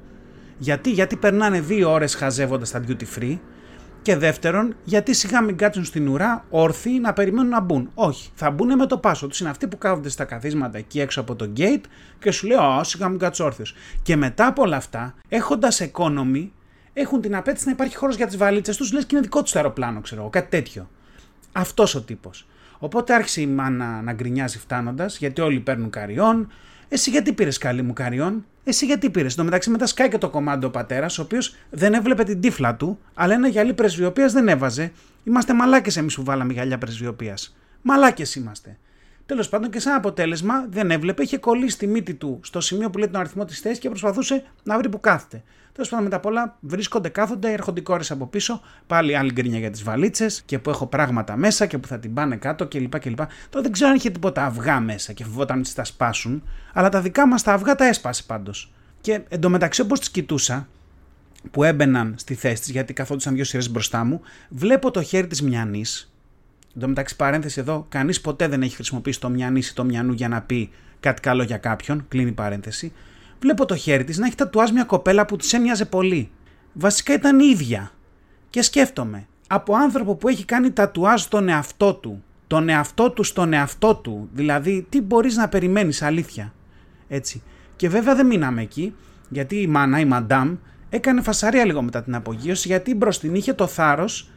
Γιατί, 0.59 0.91
γιατί 0.91 1.17
περνάνε 1.17 1.61
δύο 1.61 1.93
ώρες 1.93 2.15
χαζεύοντας 2.15 2.71
τα 2.71 2.85
duty 2.89 3.19
free 3.19 3.39
Και 4.03 4.17
δεύτερον, 4.17 4.75
γιατί 4.85 5.15
σιγά 5.15 5.41
μην 5.41 5.57
κάτσουν 5.57 5.85
στην 5.85 6.09
ουρά 6.09 6.45
όρθιοι 6.51 6.99
να 7.03 7.13
περιμένουν 7.13 7.51
να 7.51 7.61
μπουν. 7.61 7.91
Όχι, 7.95 8.31
θα 8.35 8.51
μπουν 8.51 8.77
με 8.77 8.87
το 8.87 8.99
πάσο 8.99 9.27
τους. 9.27 9.41
Είναι 9.41 9.51
αυτοί 9.51 9.67
που 9.67 9.79
κάθονται 9.79 10.09
στα 10.09 10.25
καθίσματα 10.25 10.79
εκεί 10.79 11.01
έξω 11.01 11.21
από 11.21 11.35
το 11.35 11.53
gate 11.57 11.85
και 12.19 12.31
σου 12.31 12.47
λέει: 12.47 12.57
Ω, 12.57 12.85
σιγά 12.85 13.09
μην 13.09 13.19
κάτσει 13.19 13.43
όρθιος. 13.43 13.75
Και 14.03 14.17
μετά 14.17 14.47
από 14.47 14.63
όλα 14.63 14.77
αυτά, 14.77 15.15
έχοντας 15.29 15.83
economy, 15.93 16.49
έχουν 16.93 17.21
την 17.21 17.37
απέτηση 17.37 17.67
να 17.67 17.73
υπάρχει 17.73 17.97
χώρος 17.97 18.17
για 18.17 18.27
τις 18.27 18.37
βαλίτσες 18.37 18.77
τους, 18.77 18.93
λες 18.93 19.05
και 19.05 19.15
είναι 19.15 19.25
δικό 19.25 19.43
τους 19.43 19.53
το 19.53 19.59
αεροπλάνο, 19.59 20.01
ξέρω 20.01 20.21
εγώ, 20.21 20.31
κάτι 20.31 20.51
τέτοιο. 20.51 20.89
Αυτός 21.53 21.95
ο 21.95 22.03
τύπος. 22.03 22.47
Οπότε 22.79 23.15
άρχισε 23.15 23.41
η 23.41 23.47
μάνα 23.47 24.03
να 24.03 24.13
γκρινιάζει 24.13 24.59
φτάνοντας, 24.59 25.19
γιατί 25.19 25.41
όλοι 25.41 25.61
παίρνουν 25.61 25.91
καριών. 25.91 26.53
Εσύ 26.95 27.11
γιατί 27.11 27.33
πήρες 27.33 27.59
καλή 27.59 27.83
μου 27.83 27.93
καριών, 27.93 28.45
εσύ 28.65 28.87
γιατί 28.87 29.11
πήρες; 29.11 29.33
Στο 29.33 29.45
μεταξύ 29.45 29.71
μετά 29.71 29.87
σκάει 29.87 30.09
και 30.09 30.19
το 30.19 30.29
κομμάτι 30.29 30.65
ο 30.67 30.71
πατέρας, 30.71 31.19
ο 31.19 31.23
οποίος 31.23 31.57
δεν 31.71 31.95
έβλεπε 31.95 32.25
την 32.25 32.41
τύφλα 32.41 32.77
του, 32.77 32.99
αλλά 33.15 33.35
ένα 33.35 33.49
γυαλί 33.49 33.75
πρεσβειοποίας 33.75 34.33
δεν 34.33 34.49
έβαζε. 34.49 34.93
Είμαστε 35.25 35.55
μαλάκες 35.55 35.97
εμείς 35.97 36.15
που 36.15 36.25
βάλαμε 36.25 36.53
γυαλιά 36.53 36.79
πρεσβειοποίας. 36.79 37.57
Μαλάκες 37.83 38.35
είμαστε. 38.35 38.79
Τέλος 39.33 39.49
πάντων 39.49 39.71
και 39.71 39.79
σαν 39.79 39.95
αποτέλεσμα 39.95 40.67
δεν 40.69 40.91
έβλεπε, 40.91 41.23
είχε 41.23 41.39
κολλήσει 41.39 41.79
τη 41.79 41.87
μύτη 41.87 42.15
του 42.15 42.41
στο 42.43 42.61
σημείο 42.61 42.91
που 42.91 42.99
λέει 42.99 43.09
τον 43.09 43.21
αριθμό 43.21 43.45
της 43.45 43.61
θέσης 43.61 43.79
και 43.79 43.89
προσπαθούσε 43.89 44.45
να 44.63 44.79
βρει 44.79 44.89
που 44.89 45.01
κάθεται. 45.01 45.43
Τέλος 45.73 45.89
πάντων 45.89 46.05
μετά 46.05 46.17
απ' 46.17 46.27
όλα 46.27 46.57
βρίσκονται, 46.61 47.09
κάθονται, 47.09 47.53
έρχονται 47.53 47.81
οι 47.81 47.83
κόρες 47.83 48.11
από 48.11 48.27
πίσω, 48.27 48.63
πάλι 48.87 49.17
άλλη 49.17 49.33
γκρίνια 49.33 49.59
για 49.59 49.71
τις 49.71 49.83
βαλίτσες 49.83 50.43
και 50.47 50.59
που 50.59 50.71
έχω 50.71 50.87
πράγματα 50.87 51.37
μέσα 51.37 51.67
και 51.67 51.79
που 51.79 51.89
θα 51.89 51.99
την 51.99 52.15
πάνε 52.15 52.37
κάτω 52.37 52.67
κλπ. 52.67 52.99
κλπ. 52.99 53.17
Τώρα 53.17 53.63
δεν 53.63 53.73
ξέρω 53.73 53.91
αν 53.91 53.97
είχε 53.97 54.11
τίποτα 54.11 54.45
αυγά 54.45 54.81
μέσα 54.81 55.13
και 55.13 55.25
φοβόταν 55.25 55.59
ότι 55.59 55.75
τα 55.75 55.85
σπάσουν, 55.85 56.43
αλλά 56.73 56.89
τα 56.89 57.01
δικά 57.01 57.27
μας 57.27 57.43
τα 57.43 57.53
αυγά 57.53 57.75
τα 57.75 57.87
έσπασε 57.87 58.23
πάντως. 58.27 58.73
Και 59.01 59.21
εντωμεταξύ 59.29 59.81
όπως 59.81 59.99
τις 59.99 60.11
κοιτούσα, 60.11 60.69
που 61.51 61.65
έμπαιναν 61.65 62.15
στη 62.19 62.35
θέση 62.35 62.61
της, 62.61 62.71
γιατί 62.71 62.93
καθόντουσαν 62.93 63.35
δύο 63.35 63.45
σειρές 63.45 63.71
μπροστά 63.71 64.05
μου, 64.05 64.21
βλέπω 64.49 64.91
το 64.91 65.03
χέρι 65.03 65.27
της 65.27 65.43
μιανής. 65.43 66.12
Εν 66.75 66.81
τω 66.81 66.89
μεταξύ, 66.89 67.17
παρένθεση 67.17 67.61
εδώ, 67.61 67.87
κανείς 67.89 68.21
ποτέ 68.21 68.49
δεν 68.49 68.63
έχει 68.63 68.75
χρησιμοποιήσει 68.75 69.21
το 69.21 69.29
μιανή 69.29 69.59
ή 69.59 69.73
το 69.75 69.85
μιανού 69.85 70.13
για 70.13 70.29
να 70.29 70.43
πει 70.43 70.71
κάτι 71.01 71.21
καλό 71.21 71.43
για 71.43 71.57
κάποιον. 71.57 72.05
Κλείνει 72.09 72.33
παρένθεση 72.33 72.93
βλέπω 73.43 73.65
το 73.65 73.77
χέρι 73.77 74.05
της 74.05 74.19
να 74.19 74.27
έχει 74.27 74.35
τατουάζ 74.35 74.71
μια 74.71 74.85
κοπέλα 74.85 75.27
που 75.27 75.37
τη 75.37 75.57
έμοιαζε 75.57 75.85
πολύ. 75.85 76.31
Βασικά 76.73 77.13
ήταν 77.13 77.41
η 77.41 77.47
ίδια. 77.51 77.93
Και 78.51 78.63
σκέφτομαι, 78.63 79.27
από 79.47 79.75
άνθρωπο 79.75 80.15
που 80.15 80.29
έχει 80.29 80.45
κάνει 80.45 80.71
τατουάζ 80.71 81.23
στον 81.23 81.49
εαυτό 81.49 81.95
του, 81.95 82.23
τον 82.47 82.69
εαυτό 82.69 83.11
του 83.11 83.23
στον 83.23 83.53
εαυτό 83.53 83.95
του, 83.95 84.29
δηλαδή 84.33 84.87
τι 84.89 85.01
μπορείς 85.01 85.37
να 85.37 85.49
περιμένεις 85.49 86.03
αλήθεια. 86.03 86.53
Έτσι. 87.09 87.43
Και 87.77 87.89
βέβαια 87.89 88.15
δεν 88.15 88.27
μείναμε 88.27 88.63
εκεί, 88.63 88.95
γιατί 89.29 89.57
η 89.57 89.67
μάνα, 89.67 90.01
η 90.01 90.05
μαντάμ, 90.05 90.57
έκανε 90.91 91.23
φασαρία 91.23 91.65
λίγο 91.65 91.83
μετά 91.83 92.03
την 92.03 92.15
απογείωση, 92.15 92.69
γιατί 92.69 92.95
μπροστιν 92.95 93.35
είχε 93.35 93.53
το 93.53 93.67
θάρρος, 93.67 94.32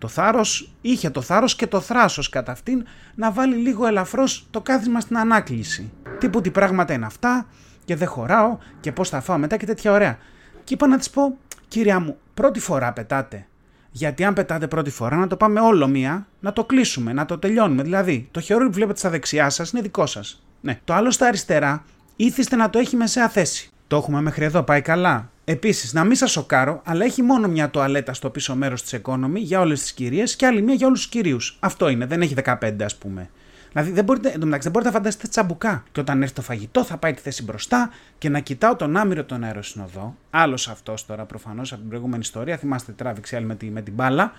το 0.00 0.08
θάρρος, 0.08 0.72
είχε 0.80 1.10
το 1.10 1.20
θάρρος 1.20 1.56
και 1.56 1.66
το 1.66 1.80
θράσος 1.80 2.28
κατά 2.28 2.52
αυτήν 2.52 2.86
να 3.14 3.30
βάλει 3.30 3.56
λίγο 3.56 3.86
ελαφρώς 3.86 4.46
το 4.50 4.60
κάθισμα 4.60 5.00
στην 5.00 5.18
ανάκληση. 5.18 5.92
Τύπου 6.18 6.40
τι 6.40 6.50
πράγματα 6.50 6.92
είναι 6.92 7.06
αυτά, 7.06 7.46
και 7.90 7.96
δεν 7.96 8.08
χωράω 8.08 8.58
και 8.80 8.92
πώς 8.92 9.08
θα 9.08 9.20
φάω 9.20 9.38
μετά 9.38 9.56
και 9.56 9.66
τέτοια 9.66 9.92
ωραία. 9.92 10.18
Και 10.64 10.74
είπα 10.74 10.86
να 10.86 10.98
της 10.98 11.10
πω, 11.10 11.36
κυρία 11.68 12.00
μου, 12.00 12.16
πρώτη 12.34 12.60
φορά 12.60 12.92
πετάτε. 12.92 13.46
Γιατί 13.90 14.24
αν 14.24 14.34
πετάτε 14.34 14.66
πρώτη 14.66 14.90
φορά, 14.90 15.16
να 15.16 15.26
το 15.26 15.36
πάμε 15.36 15.60
όλο 15.60 15.86
μία, 15.88 16.26
να 16.40 16.52
το 16.52 16.64
κλείσουμε, 16.64 17.12
να 17.12 17.24
το 17.24 17.38
τελειώνουμε. 17.38 17.82
Δηλαδή, 17.82 18.28
το 18.30 18.40
χερούι 18.40 18.66
που 18.66 18.72
βλέπετε 18.72 18.98
στα 18.98 19.10
δεξιά 19.10 19.50
σας 19.50 19.70
είναι 19.70 19.82
δικό 19.82 20.06
σας. 20.06 20.42
Ναι. 20.60 20.80
Το 20.84 20.94
άλλο 20.94 21.10
στα 21.10 21.26
αριστερά, 21.26 21.84
ήθιστε 22.16 22.56
να 22.56 22.70
το 22.70 22.78
έχει 22.78 22.96
μεσαία 22.96 23.28
θέση. 23.28 23.70
Το 23.86 23.96
έχουμε 23.96 24.20
μέχρι 24.20 24.44
εδώ, 24.44 24.62
πάει 24.62 24.80
καλά. 24.80 25.30
Επίσης, 25.50 25.92
να 25.92 26.04
μην 26.04 26.16
σας 26.16 26.30
σοκάρω, 26.30 26.80
αλλά 26.84 27.04
έχει 27.04 27.22
μόνο 27.22 27.48
μια 27.48 27.70
τουαλέτα 27.70 28.14
στο 28.14 28.30
πίσω 28.30 28.54
μέρος 28.54 28.82
της 28.82 29.00
Economy 29.02 29.36
για 29.36 29.60
όλες 29.60 29.80
τις 29.80 29.92
κυρίες 29.92 30.36
και 30.36 30.46
άλλη 30.46 30.62
μία 30.62 30.74
για 30.74 30.86
όλους 30.86 31.00
τους 31.00 31.08
κυρίους. 31.08 31.56
Αυτό 31.60 31.88
είναι, 31.88 32.06
δεν 32.06 32.22
έχει 32.22 32.34
15 32.34 32.84
ας 32.84 32.96
πούμε. 32.96 33.30
Δηλαδή 33.72 33.90
δεν 33.90 34.04
μπορείτε, 34.04 34.28
εντωμεταξύ, 34.28 34.62
δεν 34.62 34.72
μπορείτε 34.72 34.90
να 34.90 34.96
φανταστείτε 34.96 35.28
τσαμπουκά. 35.28 35.84
Και 35.92 36.00
όταν 36.00 36.22
έρθει 36.22 36.34
το 36.34 36.42
φαγητό 36.42 36.84
θα 36.84 36.96
πάει 36.96 37.12
τη 37.12 37.20
θέση 37.20 37.42
μπροστά 37.42 37.90
και 38.18 38.28
να 38.28 38.40
κοιτάω 38.40 38.76
τον 38.76 38.96
άμυρο 38.96 39.24
τον 39.24 39.44
αεροσυνοδό. 39.44 40.16
Άλλος 40.30 40.68
αυτός 40.68 41.06
τώρα 41.06 41.24
προφανώς 41.24 41.72
από 41.72 41.80
την 41.80 41.90
προηγούμενη 41.90 42.22
ιστορία. 42.22 42.56
Θυμάστε 42.56 42.92
τράβηξε 42.92 43.36
άλλη 43.36 43.46
με, 43.46 43.54
τη, 43.54 43.66
με 43.66 43.82
την 43.82 43.92
μπάλα. 43.92 44.32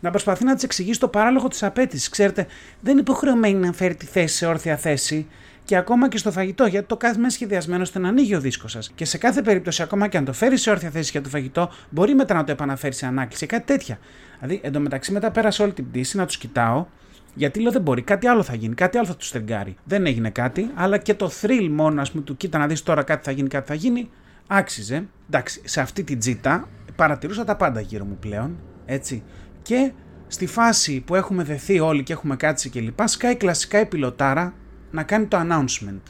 Να 0.00 0.10
προσπαθεί 0.10 0.44
να 0.44 0.54
της 0.54 0.62
εξηγήσει 0.62 1.00
το 1.00 1.08
παράλογο 1.08 1.48
της 1.48 1.62
απέτησης. 1.62 2.08
Ξέρετε, 2.08 2.46
δεν 2.80 2.92
είναι 2.92 3.00
υποχρεωμένη 3.00 3.54
να 3.54 3.72
φέρει 3.72 3.94
τη 3.94 4.06
θέση 4.06 4.36
σε 4.36 4.46
όρθια 4.46 4.76
θέση 4.76 5.26
και 5.64 5.76
ακόμα 5.76 6.08
και 6.08 6.18
στο 6.18 6.32
φαγητό, 6.32 6.66
γιατί 6.66 6.86
το 6.86 6.96
κάθισμα 6.96 7.22
είναι 7.22 7.32
σχεδιασμένο 7.32 7.82
ώστε 7.82 7.98
να 7.98 8.08
ανοίγει 8.08 8.34
ο 8.34 8.40
δίσκος 8.40 8.70
σας. 8.72 8.90
Και 8.94 9.04
σε 9.04 9.18
κάθε 9.18 9.42
περίπτωση, 9.42 9.82
ακόμα 9.82 10.08
και 10.08 10.16
αν 10.16 10.24
το 10.24 10.32
φέρεις 10.32 10.60
σε 10.60 10.70
όρθια 10.70 10.90
θέση 10.90 11.10
για 11.10 11.22
το 11.22 11.28
φαγητό, 11.28 11.70
μπορεί 11.90 12.14
μετά 12.14 12.34
να 12.34 12.44
το 12.44 12.52
επαναφέρεις 12.52 12.96
σε 12.96 13.06
ανάκληση, 13.06 13.46
κάτι 13.46 13.64
τέτοια. 13.64 13.98
Δηλαδή, 14.40 14.60
εντωμεταξύ 14.64 15.12
μετά 15.12 15.30
πέρασε 15.30 15.62
όλη 15.62 15.72
την 15.72 15.90
πτήση 15.90 16.16
να 16.16 16.26
τους 16.26 16.36
κοιτάω 16.36 16.86
γιατί 17.34 17.60
λέω 17.60 17.72
δεν 17.72 17.82
μπορεί, 17.82 18.02
κάτι 18.02 18.26
άλλο 18.26 18.42
θα 18.42 18.54
γίνει, 18.54 18.74
κάτι 18.74 18.98
άλλο 18.98 19.06
θα 19.06 19.16
τους 19.16 19.28
στεγγάρει. 19.28 19.76
Δεν 19.84 20.06
έγινε 20.06 20.30
κάτι, 20.30 20.70
αλλά 20.74 20.98
και 20.98 21.14
το 21.14 21.30
thrill 21.40 21.68
μόνο, 21.70 22.00
ας 22.00 22.10
πούμε, 22.10 22.24
του 22.24 22.36
κοίτα 22.36 22.58
να 22.58 22.66
δεις 22.66 22.82
τώρα 22.82 23.02
κάτι 23.02 23.24
θα 23.24 23.30
γίνει, 23.30 23.48
κάτι 23.48 23.68
θα 23.68 23.74
γίνει, 23.74 24.10
άξιζε. 24.46 25.06
Εντάξει, 25.26 25.60
σε 25.64 25.80
αυτή 25.80 26.04
την 26.04 26.18
τζίτα 26.18 26.68
παρατηρούσα 26.96 27.44
τα 27.44 27.56
πάντα 27.56 27.80
γύρω 27.80 28.04
μου 28.04 28.16
πλέον, 28.20 28.58
έτσι. 28.86 29.22
Και 29.62 29.92
στη 30.26 30.46
φάση 30.46 31.00
που 31.00 31.14
έχουμε 31.14 31.42
δεθεί 31.42 31.80
όλοι 31.80 32.02
και 32.02 32.12
έχουμε 32.12 32.36
κάτσει 32.36 32.70
και 32.70 32.80
λοιπά, 32.80 33.06
σκάει 33.06 33.36
κλασικά 33.36 33.80
η 33.80 33.86
πιλωτάρα 33.86 34.54
να 34.90 35.02
κάνει 35.02 35.26
το 35.26 35.38
announcement. 35.40 36.00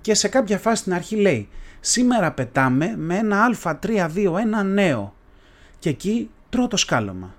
Και 0.00 0.14
σε 0.14 0.28
κάποια 0.28 0.58
φάση 0.58 0.80
στην 0.80 0.94
αρχή 0.94 1.16
λέει, 1.16 1.48
σήμερα 1.80 2.32
πετάμε 2.32 2.94
με 2.96 3.16
ένα 3.16 3.54
α321 3.62 4.64
νέο. 4.64 5.14
Και 5.78 5.88
εκεί 5.88 6.30
τρώω 6.48 6.68
το 6.68 6.76
σκάλωμα. 6.76 7.34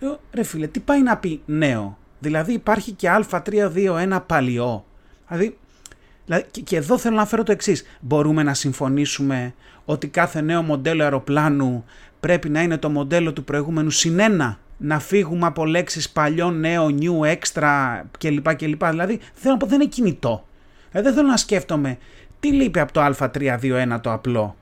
Λέω, 0.00 0.20
ρε 0.32 0.42
φίλε, 0.42 0.66
τι 0.66 0.80
πάει 0.80 1.02
να 1.02 1.16
πει 1.16 1.42
νέο; 1.46 1.98
Δηλαδή 2.18 2.52
υπάρχει 2.52 2.92
και 2.92 3.10
α321 3.30 4.20
παλιό. 4.26 4.84
Δηλαδή, 5.28 5.58
δηλαδή 6.24 6.44
και, 6.64 6.76
εδώ 6.76 6.98
θέλω 6.98 7.16
να 7.16 7.26
φέρω 7.26 7.42
το 7.42 7.52
εξής. 7.52 7.84
Μπορούμε 8.00 8.42
να 8.42 8.54
συμφωνήσουμε 8.54 9.54
ότι 9.84 10.08
κάθε 10.08 10.40
νέο 10.40 10.62
μοντέλο 10.62 11.02
αεροπλάνου 11.02 11.84
πρέπει 12.20 12.48
να 12.48 12.62
είναι 12.62 12.78
το 12.78 12.90
μοντέλο 12.90 13.32
του 13.32 13.44
προηγούμενου 13.44 13.90
συνένα. 13.90 14.58
Να 14.82 14.98
φύγουμε 14.98 15.46
από 15.46 15.64
λέξεις 15.64 16.10
παλιό, 16.10 16.50
νέο, 16.50 16.88
new, 17.00 17.36
extra 17.36 18.00
κλπ. 18.18 18.54
κλπ. 18.54 18.84
Δηλαδή 18.84 19.20
θέλω 19.32 19.52
να 19.52 19.56
πω 19.56 19.66
δεν 19.66 19.80
είναι 19.80 19.90
κινητό. 19.90 20.44
Δηλαδή 20.90 21.08
δεν 21.08 21.16
θέλω 21.16 21.28
να 21.28 21.36
σκέφτομαι 21.36 21.98
τι 22.40 22.52
λείπει 22.52 22.78
από 22.80 22.92
το 22.92 23.04
α321 23.04 23.98
το 24.00 24.12
απλό; 24.12 24.56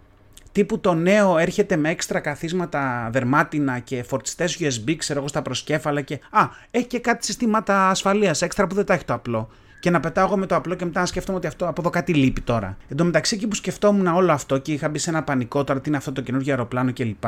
Τύπου 0.52 0.80
το 0.80 0.94
νέο 0.94 1.38
έρχεται 1.38 1.76
με 1.76 1.90
έξτρα 1.90 2.20
καθίσματα 2.20 3.08
δερμάτινα 3.12 3.78
και 3.78 4.02
φορτιστές 4.02 4.58
USB, 4.60 4.94
ξέρω 4.96 5.18
εγώ, 5.18 5.28
στα 5.28 5.42
προσκέφαλα 5.42 6.00
και. 6.00 6.20
Α, 6.30 6.48
έχει 6.70 6.86
και 6.86 6.98
κάτι 6.98 7.24
συστήματα 7.24 7.88
ασφαλείας 7.88 8.42
έξτρα 8.42 8.66
που 8.66 8.74
δεν 8.74 8.84
τα 8.84 8.94
έχει 8.94 9.04
το 9.04 9.12
απλό. 9.12 9.48
Και 9.80 9.90
να 9.90 10.00
πετάω 10.00 10.24
εγώ 10.26 10.36
με 10.36 10.46
το 10.46 10.54
απλό 10.54 10.74
και 10.74 10.84
μετά 10.84 11.00
να 11.00 11.06
σκέφτομαι 11.06 11.38
ότι 11.38 11.46
αυτό 11.46 11.68
από 11.68 11.80
εδώ 11.80 11.90
κάτι 11.90 12.14
λείπει 12.14 12.40
τώρα. 12.40 12.76
Εν 12.88 12.96
τω 12.96 13.04
μεταξύ, 13.04 13.34
εκεί 13.34 13.46
που 13.46 13.54
σκεφτόμουν 13.54 14.06
όλο 14.06 14.32
αυτό 14.32 14.58
και 14.58 14.72
είχα 14.72 14.88
μπει 14.88 14.98
σε 14.98 15.10
ένα 15.10 15.22
πανικό 15.22 15.64
τώρα, 15.64 15.80
τι 15.80 15.88
είναι 15.88 15.96
αυτό 15.96 16.12
το 16.12 16.20
καινούργιο 16.20 16.52
αεροπλάνο 16.52 16.92
κλπ. 16.92 17.24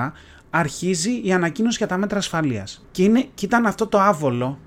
Αρχίζει 0.50 1.20
η 1.24 1.32
ανακοίνωση 1.32 1.76
για 1.78 1.86
τα 1.86 1.96
μέτρα 1.96 2.18
ασφαλείας. 2.18 2.86
Και, 2.90 3.02
είναι, 3.02 3.26
και 3.34 3.44
ήταν 3.44 3.66
αυτό 3.66 3.86
το 3.86 4.00
άβολο, 4.00 4.58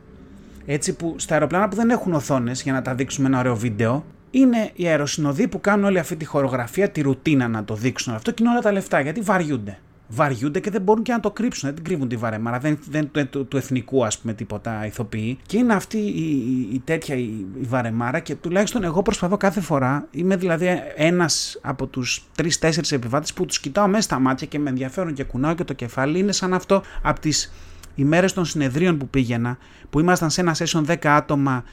έτσι 0.66 0.94
που 0.94 1.16
στα 1.18 1.34
αεροπλάνα 1.34 1.68
που 1.68 1.76
δεν 1.76 1.90
έχουν 1.90 2.14
οθόνες 2.14 2.62
για 2.62 2.74
να 2.74 2.82
τα 2.82 2.96
δείξουμε 2.96 3.28
ένα 3.28 3.40
ωραίο 3.40 3.56
βίντεο, 3.56 4.06
είναι 4.32 4.72
οι 4.76 4.88
αεροσυνοδοί 4.88 5.48
που 5.48 5.62
κάνουν 5.62 5.86
όλη 5.86 6.00
αυτή 6.00 6.16
τη 6.16 6.26
χορογραφία, 6.26 6.90
τη 6.90 7.02
ρουτίνα 7.02 7.48
να 7.48 7.64
το 7.64 7.76
δείξουν 7.76 8.14
αυτό 8.14 8.32
και 8.32 8.44
είναι 8.44 8.52
όλα 8.52 8.62
τα 8.62 8.72
λεφτά 8.72 9.00
γιατί 9.00 9.22
βαριούνται. 9.22 9.78
Βαριούνται 10.08 10.60
και 10.60 10.70
δεν 10.70 10.82
μπορούν 10.82 11.04
και 11.04 11.12
να 11.12 11.20
το 11.20 11.32
κρύψουν, 11.32 11.68
δεν 11.68 11.76
την 11.76 11.84
κρύβουν 11.84 12.08
τη 12.08 12.16
βαρέμαρα, 12.16 12.60
δεν, 12.60 12.80
δεν 12.90 13.12
του, 13.12 13.28
του, 13.28 13.48
του, 13.48 13.58
εθνικού 13.58 14.06
ας 14.06 14.20
πούμε 14.20 14.34
τίποτα 14.34 14.86
ηθοποιεί. 14.86 15.40
Και 15.46 15.58
είναι 15.58 15.74
αυτή 15.74 15.98
η, 15.98 16.30
η, 16.30 16.70
η 16.74 16.82
τέτοια 16.84 17.16
η, 17.16 17.22
η, 17.22 17.48
βαρεμάρα 17.62 18.20
και 18.20 18.36
τουλάχιστον 18.36 18.84
εγώ 18.84 19.02
προσπαθώ 19.02 19.38
κάθε 19.38 19.62
φορά, 19.62 20.08
είμαι 20.12 20.36
δηλαδή 20.36 20.82
ένας 20.96 21.60
από 21.62 21.88
τους 21.88 22.26
τρει-τέσσερι 22.36 22.88
επιβάτες 22.92 23.34
που 23.34 23.46
τους 23.46 23.60
κοιτάω 23.60 23.88
μέσα 23.88 24.02
στα 24.02 24.20
μάτια 24.20 24.48
και 24.48 24.60
με 24.60 24.70
ενδιαφέρον 24.70 25.14
και 25.14 25.24
κουνάω 25.24 25.56
και 25.56 25.64
το 25.64 25.74
κεφάλι. 25.74 26.20
Είναι 26.20 26.32
σαν 26.32 26.54
αυτό 26.54 26.82
από 27.02 27.20
τις 27.20 27.54
ημέρες 27.96 28.34
των 28.34 28.46
συνεδρίων 28.46 28.98
που 28.98 29.08
πήγαινα, 29.08 29.58
που 29.90 30.00
ήμασταν 30.00 30.30
σε 30.30 30.42
ένα 30.42 30.56
session 30.58 30.86
10 30.86 30.96
άτομα 31.08 31.64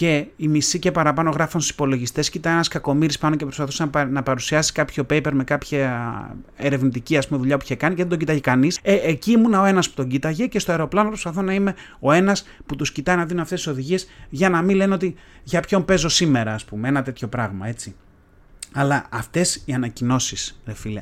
και 0.00 0.26
οι 0.36 0.48
μισοί 0.48 0.78
και 0.78 0.92
παραπάνω 0.92 1.30
γράφαν 1.30 1.60
στους 1.60 1.74
υπολογιστές 1.74 2.30
και 2.30 2.38
ήταν 2.38 2.52
ένας 2.52 2.68
κακομίρι 2.68 3.18
πάνω 3.20 3.36
και 3.36 3.44
προσπαθούσε 3.44 3.90
να 4.10 4.22
παρουσιάσει 4.22 4.72
κάποιο 4.72 5.06
paper 5.10 5.30
με 5.32 5.44
κάποια 5.44 6.36
ερευνητική 6.56 7.16
ας 7.16 7.26
πούμε, 7.26 7.40
δουλειά 7.40 7.56
που 7.56 7.62
είχε 7.64 7.74
κάνει 7.74 7.94
και 7.94 8.00
δεν 8.00 8.10
τον 8.10 8.18
κοιτάγει 8.18 8.40
κανείς. 8.40 8.78
Ε, 8.82 8.94
εκεί 8.94 9.30
ήμουν 9.30 9.54
ο 9.54 9.64
ένας 9.64 9.88
που 9.88 9.94
τον 9.94 10.08
κοίταγε 10.08 10.46
και 10.46 10.58
στο 10.58 10.70
αεροπλάνο 10.70 11.08
προσπαθώ 11.08 11.42
να 11.42 11.54
είμαι 11.54 11.74
ο 11.98 12.12
ένας 12.12 12.46
που 12.66 12.76
τους 12.76 12.92
κοιτάει 12.92 13.16
να 13.16 13.24
δίνουν 13.24 13.42
αυτές 13.42 13.62
τις 13.62 13.72
οδηγίες 13.72 14.08
για 14.28 14.48
να 14.48 14.62
μην 14.62 14.76
λένε 14.76 14.94
ότι 14.94 15.14
για 15.42 15.60
ποιον 15.60 15.84
παίζω 15.84 16.08
σήμερα, 16.08 16.54
ας 16.54 16.64
πούμε, 16.64 16.88
ένα 16.88 17.02
τέτοιο 17.02 17.28
πράγμα 17.28 17.66
έτσι. 17.66 17.94
Αλλά 18.72 19.06
αυτές 19.10 19.62
οι 19.64 19.72
ανακοινώσεις, 19.72 20.60
ρε 20.66 20.74
φίλε, 20.74 21.00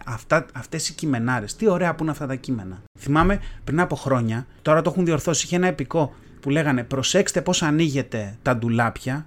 αυτές 0.52 0.88
οι 0.88 0.94
κειμενάρες, 0.94 1.56
τι 1.56 1.68
ωραία 1.68 1.94
που 1.94 2.02
είναι 2.02 2.12
αυτά 2.12 2.26
τα 2.26 2.34
κείμενα. 2.34 2.82
Θυμάμαι 2.98 3.40
πριν 3.64 3.80
από 3.80 3.96
χρόνια, 3.96 4.46
τώρα 4.62 4.82
το 4.82 4.90
έχουν 4.90 5.04
διορθώσει, 5.04 5.46
είχε 5.46 5.56
ένα 5.56 5.66
επικό 5.66 6.14
που 6.48 6.54
λέγανε 6.54 6.84
προσέξτε 6.84 7.42
πώς 7.42 7.62
ανοίγετε 7.62 8.38
τα 8.42 8.56
ντουλάπια 8.56 9.26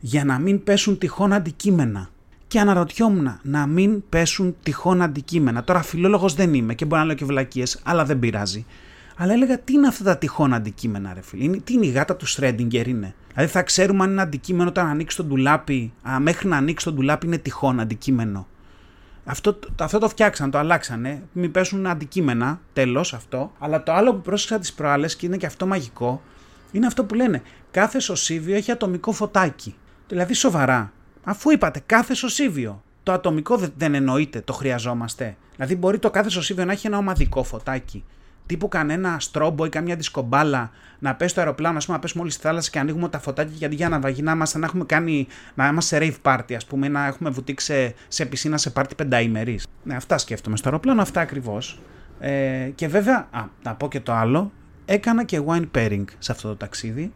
για 0.00 0.24
να 0.24 0.38
μην 0.38 0.64
πέσουν 0.64 0.98
τυχόν 0.98 1.32
αντικείμενα. 1.32 2.08
Και 2.46 2.60
αναρωτιόμουν 2.60 3.38
να 3.42 3.66
μην 3.66 4.02
πέσουν 4.08 4.56
τυχόν 4.62 5.02
αντικείμενα. 5.02 5.64
Τώρα 5.64 5.82
φιλόλογος 5.82 6.34
δεν 6.34 6.54
είμαι 6.54 6.74
και 6.74 6.84
μπορεί 6.84 7.00
να 7.00 7.06
λέω 7.06 7.16
και 7.16 7.24
βλακίες, 7.24 7.80
αλλά 7.84 8.04
δεν 8.04 8.18
πειράζει. 8.18 8.66
Αλλά 9.16 9.32
έλεγα 9.32 9.58
τι 9.58 9.72
είναι 9.72 9.86
αυτά 9.86 10.04
τα 10.04 10.18
τυχόν 10.18 10.54
αντικείμενα, 10.54 11.14
ρε 11.14 11.22
φίλε; 11.22 11.56
τι 11.56 11.72
είναι 11.72 11.86
η 11.86 11.90
γάτα 11.90 12.16
του 12.16 12.26
Σρέντιγκερ 12.26 12.86
είναι; 12.86 13.14
Δηλαδή 13.32 13.52
θα 13.52 13.62
ξέρουμε 13.62 14.04
αν 14.04 14.10
είναι 14.10 14.22
αντικείμενο 14.22 14.68
όταν 14.68 14.86
ανοίξει 14.86 15.16
το 15.16 15.24
ντουλάπι. 15.24 15.92
Α, 16.08 16.20
μέχρι 16.20 16.48
να 16.48 16.56
ανοίξει 16.56 16.84
το 16.84 16.92
ντουλάπι 16.92 17.26
είναι 17.26 17.38
τυχόν 17.38 17.80
αντικείμενο. 17.80 18.46
Αυτό, 19.24 19.58
αυτό 19.80 19.98
το 19.98 20.08
φτιάξαν, 20.08 20.50
το 20.50 20.58
αλλάξανε. 20.58 21.22
Μην 21.32 21.50
πέσουν 21.50 21.86
αντικείμενα, 21.86 22.60
τέλος 22.72 23.14
αυτό. 23.14 23.52
Αλλά 23.58 23.82
το 23.82 23.92
άλλο 23.92 24.14
που 24.14 24.20
πρόσεξα 24.20 24.58
τις 24.58 24.72
προάλλες 24.72 25.16
και 25.16 25.26
είναι 25.26 25.36
και 25.36 25.46
αυτό 25.46 25.66
μαγικό, 25.66 26.22
είναι 26.72 26.86
αυτό 26.86 27.04
που 27.04 27.14
λένε. 27.14 27.42
Κάθε 27.70 27.98
σωσίβιο 27.98 28.56
έχει 28.56 28.70
ατομικό 28.70 29.12
φωτάκι. 29.12 29.74
Δηλαδή 30.08 30.34
σοβαρά. 30.34 30.92
Αφού 31.24 31.50
είπατε 31.50 31.82
κάθε 31.86 32.14
σωσίβιο. 32.14 32.82
Το 33.02 33.12
ατομικό 33.12 33.60
δεν 33.76 33.94
εννοείται, 33.94 34.40
το 34.40 34.52
χρειαζόμαστε. 34.52 35.36
Δηλαδή 35.54 35.76
μπορεί 35.76 35.98
το 35.98 36.10
κάθε 36.10 36.28
σωσίβιο 36.28 36.64
να 36.64 36.72
έχει 36.72 36.86
ένα 36.86 36.98
ομαδικό 36.98 37.42
φωτάκι 37.42 38.04
τύπου 38.46 38.68
κανένα 38.68 39.16
στρόμπο 39.20 39.64
ή 39.64 39.68
καμιά 39.68 39.96
δισκομπάλα 39.96 40.70
να 40.98 41.14
πέσει 41.14 41.34
το 41.34 41.40
αεροπλάνο, 41.40 41.76
ας 41.76 41.84
πούμε, 41.84 41.96
να 41.96 42.02
πέσουμε 42.02 42.22
όλοι 42.22 42.32
στη 42.32 42.42
θάλασσα 42.42 42.70
και 42.70 42.78
ανοίγουμε 42.78 43.08
τα 43.08 43.18
φωτάκια 43.18 43.54
γιατί 43.56 43.74
για 43.74 43.88
να 43.88 44.00
βαγινά 44.00 44.34
μα 44.34 44.44
να 44.54 44.66
έχουμε 44.66 44.84
κάνει, 44.84 45.26
να 45.54 45.66
είμαστε 45.66 45.96
σε 45.96 46.18
rave 46.24 46.32
party, 46.32 46.54
ας 46.54 46.64
πούμε, 46.64 46.88
να 46.88 47.06
έχουμε 47.06 47.30
βουτήξει 47.30 47.94
σε, 48.08 48.26
πισίνα 48.26 48.56
σε 48.56 48.70
πάρτι 48.70 48.94
πενταήμερης. 48.94 49.66
Ναι, 49.82 49.94
αυτά 49.94 50.18
σκέφτομαι 50.18 50.56
στο 50.56 50.68
αεροπλάνο, 50.68 51.02
αυτά 51.02 51.20
ακριβώς. 51.20 51.80
Ε, 52.20 52.70
και 52.74 52.88
βέβαια, 52.88 53.28
α, 53.30 53.44
να 53.62 53.74
πω 53.74 53.88
και 53.88 54.00
το 54.00 54.12
άλλο, 54.12 54.52
έκανα 54.92 55.24
και 55.24 55.42
wine 55.46 55.66
pairing 55.74 56.04
σε 56.18 56.32
αυτό 56.32 56.48
το 56.48 56.56
ταξίδι 56.56 57.12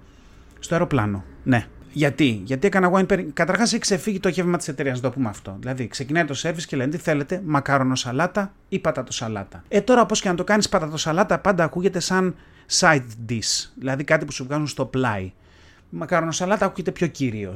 στο 0.58 0.74
αεροπλάνο. 0.74 1.24
Ναι, 1.42 1.66
γιατί, 1.92 2.42
γιατί 2.44 2.66
έκανα 2.66 2.90
wine 2.94 3.06
pairing. 3.06 3.26
Καταρχάς 3.32 3.72
έχει 3.72 3.80
ξεφύγει 3.80 4.20
το 4.20 4.28
γεύμα 4.28 4.56
της 4.56 4.68
εταιρείας, 4.68 5.00
να 5.00 5.08
το 5.08 5.14
πούμε 5.14 5.28
αυτό. 5.28 5.56
Δηλαδή, 5.60 5.88
ξεκινάει 5.88 6.24
το 6.24 6.34
service 6.42 6.62
και 6.66 6.76
λένε 6.76 6.90
τι 6.90 6.96
θέλετε, 6.96 7.42
μακάρονο 7.44 7.94
σαλάτα 7.94 8.52
ή 8.68 8.78
πατατο 8.78 9.12
σαλάτα. 9.12 9.62
Ε, 9.68 9.80
τώρα 9.80 10.00
όπως 10.00 10.20
και 10.20 10.28
να 10.28 10.34
το 10.34 10.44
κάνεις 10.44 10.68
πατατο 10.68 10.96
σαλάτα, 10.96 11.38
πάντα 11.38 11.64
ακούγεται 11.64 12.00
σαν 12.00 12.34
side 12.80 13.06
dish. 13.28 13.70
Δηλαδή 13.74 14.04
κάτι 14.04 14.24
που 14.24 14.32
σου 14.32 14.44
βγάζουν 14.44 14.66
στο 14.66 14.84
πλάι. 14.84 15.32
Μακάρονο 15.90 16.32
σαλάτα 16.32 16.64
ακούγεται 16.64 16.90
πιο 16.90 17.06
κύριο. 17.06 17.52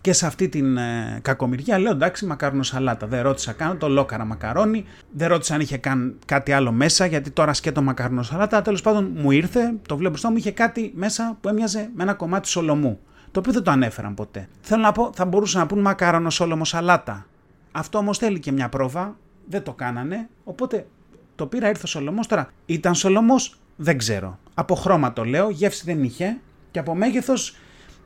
Και 0.00 0.12
σε 0.12 0.26
αυτή 0.26 0.48
την 0.48 0.76
ε, 0.76 1.18
κακομοιριά 1.22 1.78
λέω 1.78 1.92
εντάξει 1.92 2.26
μακάρονο 2.26 2.62
σαλάτα. 2.62 3.06
Δεν 3.06 3.22
ρώτησα 3.22 3.52
καν 3.52 3.78
το 3.78 3.88
λόκαρα 3.88 4.24
μακαρόνι. 4.24 4.84
Δεν 5.12 5.28
ρώτησα 5.28 5.54
αν 5.54 5.60
είχε 5.60 5.76
καν 5.76 6.18
κάτι 6.26 6.52
άλλο 6.52 6.72
μέσα 6.72 7.06
γιατί 7.06 7.30
τώρα 7.30 7.52
σκέτο 7.52 7.82
μακάρονο 7.82 8.22
σαλάτα. 8.22 8.62
Τέλος 8.62 8.82
πάντων 8.82 9.12
μου 9.14 9.30
ήρθε, 9.30 9.74
το 9.88 9.96
βλέπω 9.96 10.10
μπροστά 10.10 10.30
μου, 10.30 10.36
είχε 10.36 10.50
κάτι 10.50 10.92
μέσα 10.94 11.36
που 11.40 11.48
έμοιαζε 11.48 11.90
με 11.94 12.02
ένα 12.02 12.14
κομμάτι 12.14 12.48
σολομού 12.48 13.00
το 13.32 13.40
οποίο 13.40 13.52
δεν 13.52 13.62
το 13.62 13.70
ανέφεραν 13.70 14.14
ποτέ. 14.14 14.48
Θέλω 14.60 14.82
να 14.82 14.92
πω, 14.92 15.10
θα 15.14 15.24
μπορούσαν 15.24 15.60
να 15.60 15.66
πούν 15.66 15.80
μακάρονο 15.80 16.30
όλομο 16.38 16.64
σαλάτα. 16.64 17.26
Αυτό 17.72 17.98
όμως 17.98 18.18
θέλει 18.18 18.38
και 18.38 18.52
μια 18.52 18.68
πρόβα, 18.68 19.16
δεν 19.48 19.62
το 19.62 19.72
κάνανε, 19.72 20.28
οπότε 20.44 20.86
το 21.34 21.46
πήρα, 21.46 21.68
ήρθε 21.68 21.82
ο 21.84 21.86
Σολομός. 21.86 22.26
Τώρα, 22.26 22.48
ήταν 22.66 22.94
Σολομός, 22.94 23.58
δεν 23.76 23.98
ξέρω. 23.98 24.38
Από 24.54 24.74
χρώμα 24.74 25.12
το 25.12 25.24
λέω, 25.24 25.50
γεύση 25.50 25.82
δεν 25.84 26.02
είχε 26.02 26.40
και 26.70 26.78
από 26.78 26.94
μέγεθος. 26.94 27.56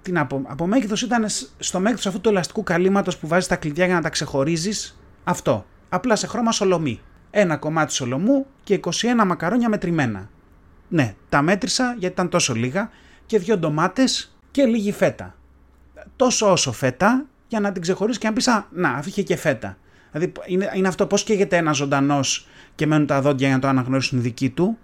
Την 0.07 0.19
από, 0.19 0.42
από 0.47 0.66
μέγεθος 0.66 1.03
ήταν 1.03 1.27
στο 1.59 1.81
μέγεθος 1.81 2.07
αυτού 2.07 2.21
του 2.21 2.29
ελαστικού 2.29 2.62
καλύματος 2.62 3.16
που 3.16 3.27
βάζεις 3.27 3.49
τα 3.49 3.57
κλειδιά 3.57 3.87
για 3.87 3.95
να 3.95 4.01
τα 4.01 4.09
ξεχωρίζεις. 4.09 4.99
Αυτό. 5.25 5.66
Απλά 5.88 6.16
σε 6.16 6.27
χρώμα 6.27 6.53
σολομή. 6.53 7.01
Ένα 7.31 7.57
κομμάτι 7.57 7.92
σολομού 7.92 8.47
και 8.64 8.81
21 8.85 8.90
μακαρόνια 9.27 9.69
μετρημένα. 9.69 10.29
Ναι, 10.88 11.14
τα 11.29 11.42
μέτρησα 11.42 11.97
γιατί 11.99 12.14
ήταν 12.14 12.29
τόσο 12.29 12.55
λίγα 12.55 12.90
και 13.27 13.38
δύο 13.38 13.59
ντομάτες 13.59 14.37
και 14.51 14.64
λίγη 14.64 14.92
φέτα. 14.92 15.35
Τόσο 16.16 16.53
όσο 16.53 16.73
φέτα 16.73 17.25
για 17.49 17.61
να 17.61 17.73
την 17.73 17.83
ξεχωρίσει 17.83 18.19
και 18.19 18.27
να 18.27 18.33
πεις: 18.33 18.49
Α, 18.49 18.66
να, 18.71 19.03
είχε 19.07 19.23
και 19.23 19.37
φέτα. 19.37 19.77
Δηλαδή 20.12 20.33
είναι, 20.47 20.71
είναι 20.75 20.88
αυτό 20.88 21.07
πώς 21.07 21.25
καίγεται 21.25 21.57
ένας 21.57 21.77
ζωντανός 21.77 22.49
και 22.75 22.87
μένουν 22.87 23.07
τα 23.07 23.21
δόντια 23.21 23.47
για 23.47 23.57
να 23.57 23.62
το 23.62 23.69
αναγνωρίσουν 23.69 24.23
δική 24.23 24.51
του. 24.51 24.79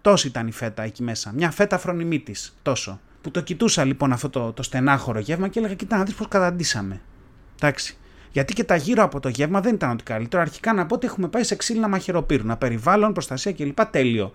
Τόσο 0.00 0.28
ήταν 0.28 0.46
η 0.46 0.52
φέτα 0.52 0.82
εκεί 0.82 1.02
μέσα. 1.02 1.32
Μια 1.34 1.50
φέτα 1.50 1.78
φρονιμίτης. 1.78 2.56
Τόσο. 2.62 3.00
Που 3.22 3.30
το 3.30 3.40
κοιτούσα 3.40 3.84
λοιπόν 3.84 4.12
αυτό 4.12 4.30
το, 4.30 4.52
το 4.52 4.62
στενάχωρο 4.62 5.18
γεύμα 5.18 5.48
και 5.48 5.58
έλεγα: 5.58 5.74
Κοίτα 5.74 5.96
να 5.96 6.04
δει 6.04 6.12
πώ 6.12 6.24
καταντήσαμε. 6.24 7.00
Εντάξει. 7.60 7.96
Γιατί 8.32 8.52
και 8.52 8.64
τα 8.64 8.76
γύρω 8.76 9.02
από 9.02 9.20
το 9.20 9.28
γεύμα 9.28 9.60
δεν 9.60 9.74
ήταν 9.74 9.90
ότι 9.90 10.02
καλύτερο. 10.02 10.42
Αρχικά 10.42 10.72
να 10.72 10.86
πω 10.86 10.94
ότι 10.94 11.06
έχουμε 11.06 11.28
πάει 11.28 11.42
σε 11.42 11.54
ξύλινα 11.54 11.88
μαχαιροπύρουνα. 11.88 12.56
Περιβάλλον, 12.56 13.12
προστασία 13.12 13.52
κλπ. 13.52 13.84
Τέλειο. 13.84 14.32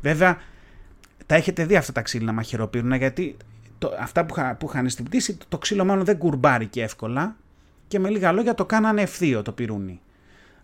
Βέβαια, 0.00 0.38
τα 1.26 1.34
έχετε 1.34 1.64
δει 1.64 1.76
αυτά 1.76 1.92
τα 1.92 2.02
ξύλινα 2.02 2.32
μαχαιροπύρουνα 2.32 2.96
γιατί 2.96 3.36
το, 3.78 3.92
αυτά 4.00 4.24
που, 4.24 4.34
που 4.58 4.66
είχαν 4.68 4.88
στην 4.88 5.04
πτήση, 5.04 5.38
το, 5.48 5.58
ξύλο 5.58 5.84
μάλλον 5.84 6.04
δεν 6.04 6.18
κουρμπάρει 6.18 6.66
και 6.66 6.82
εύκολα 6.82 7.36
και 7.88 7.98
με 7.98 8.08
λίγα 8.08 8.32
λόγια 8.32 8.54
το 8.54 8.64
κάνανε 8.64 9.02
ευθείο 9.02 9.42
το 9.42 9.52
πυρούνι. 9.52 10.00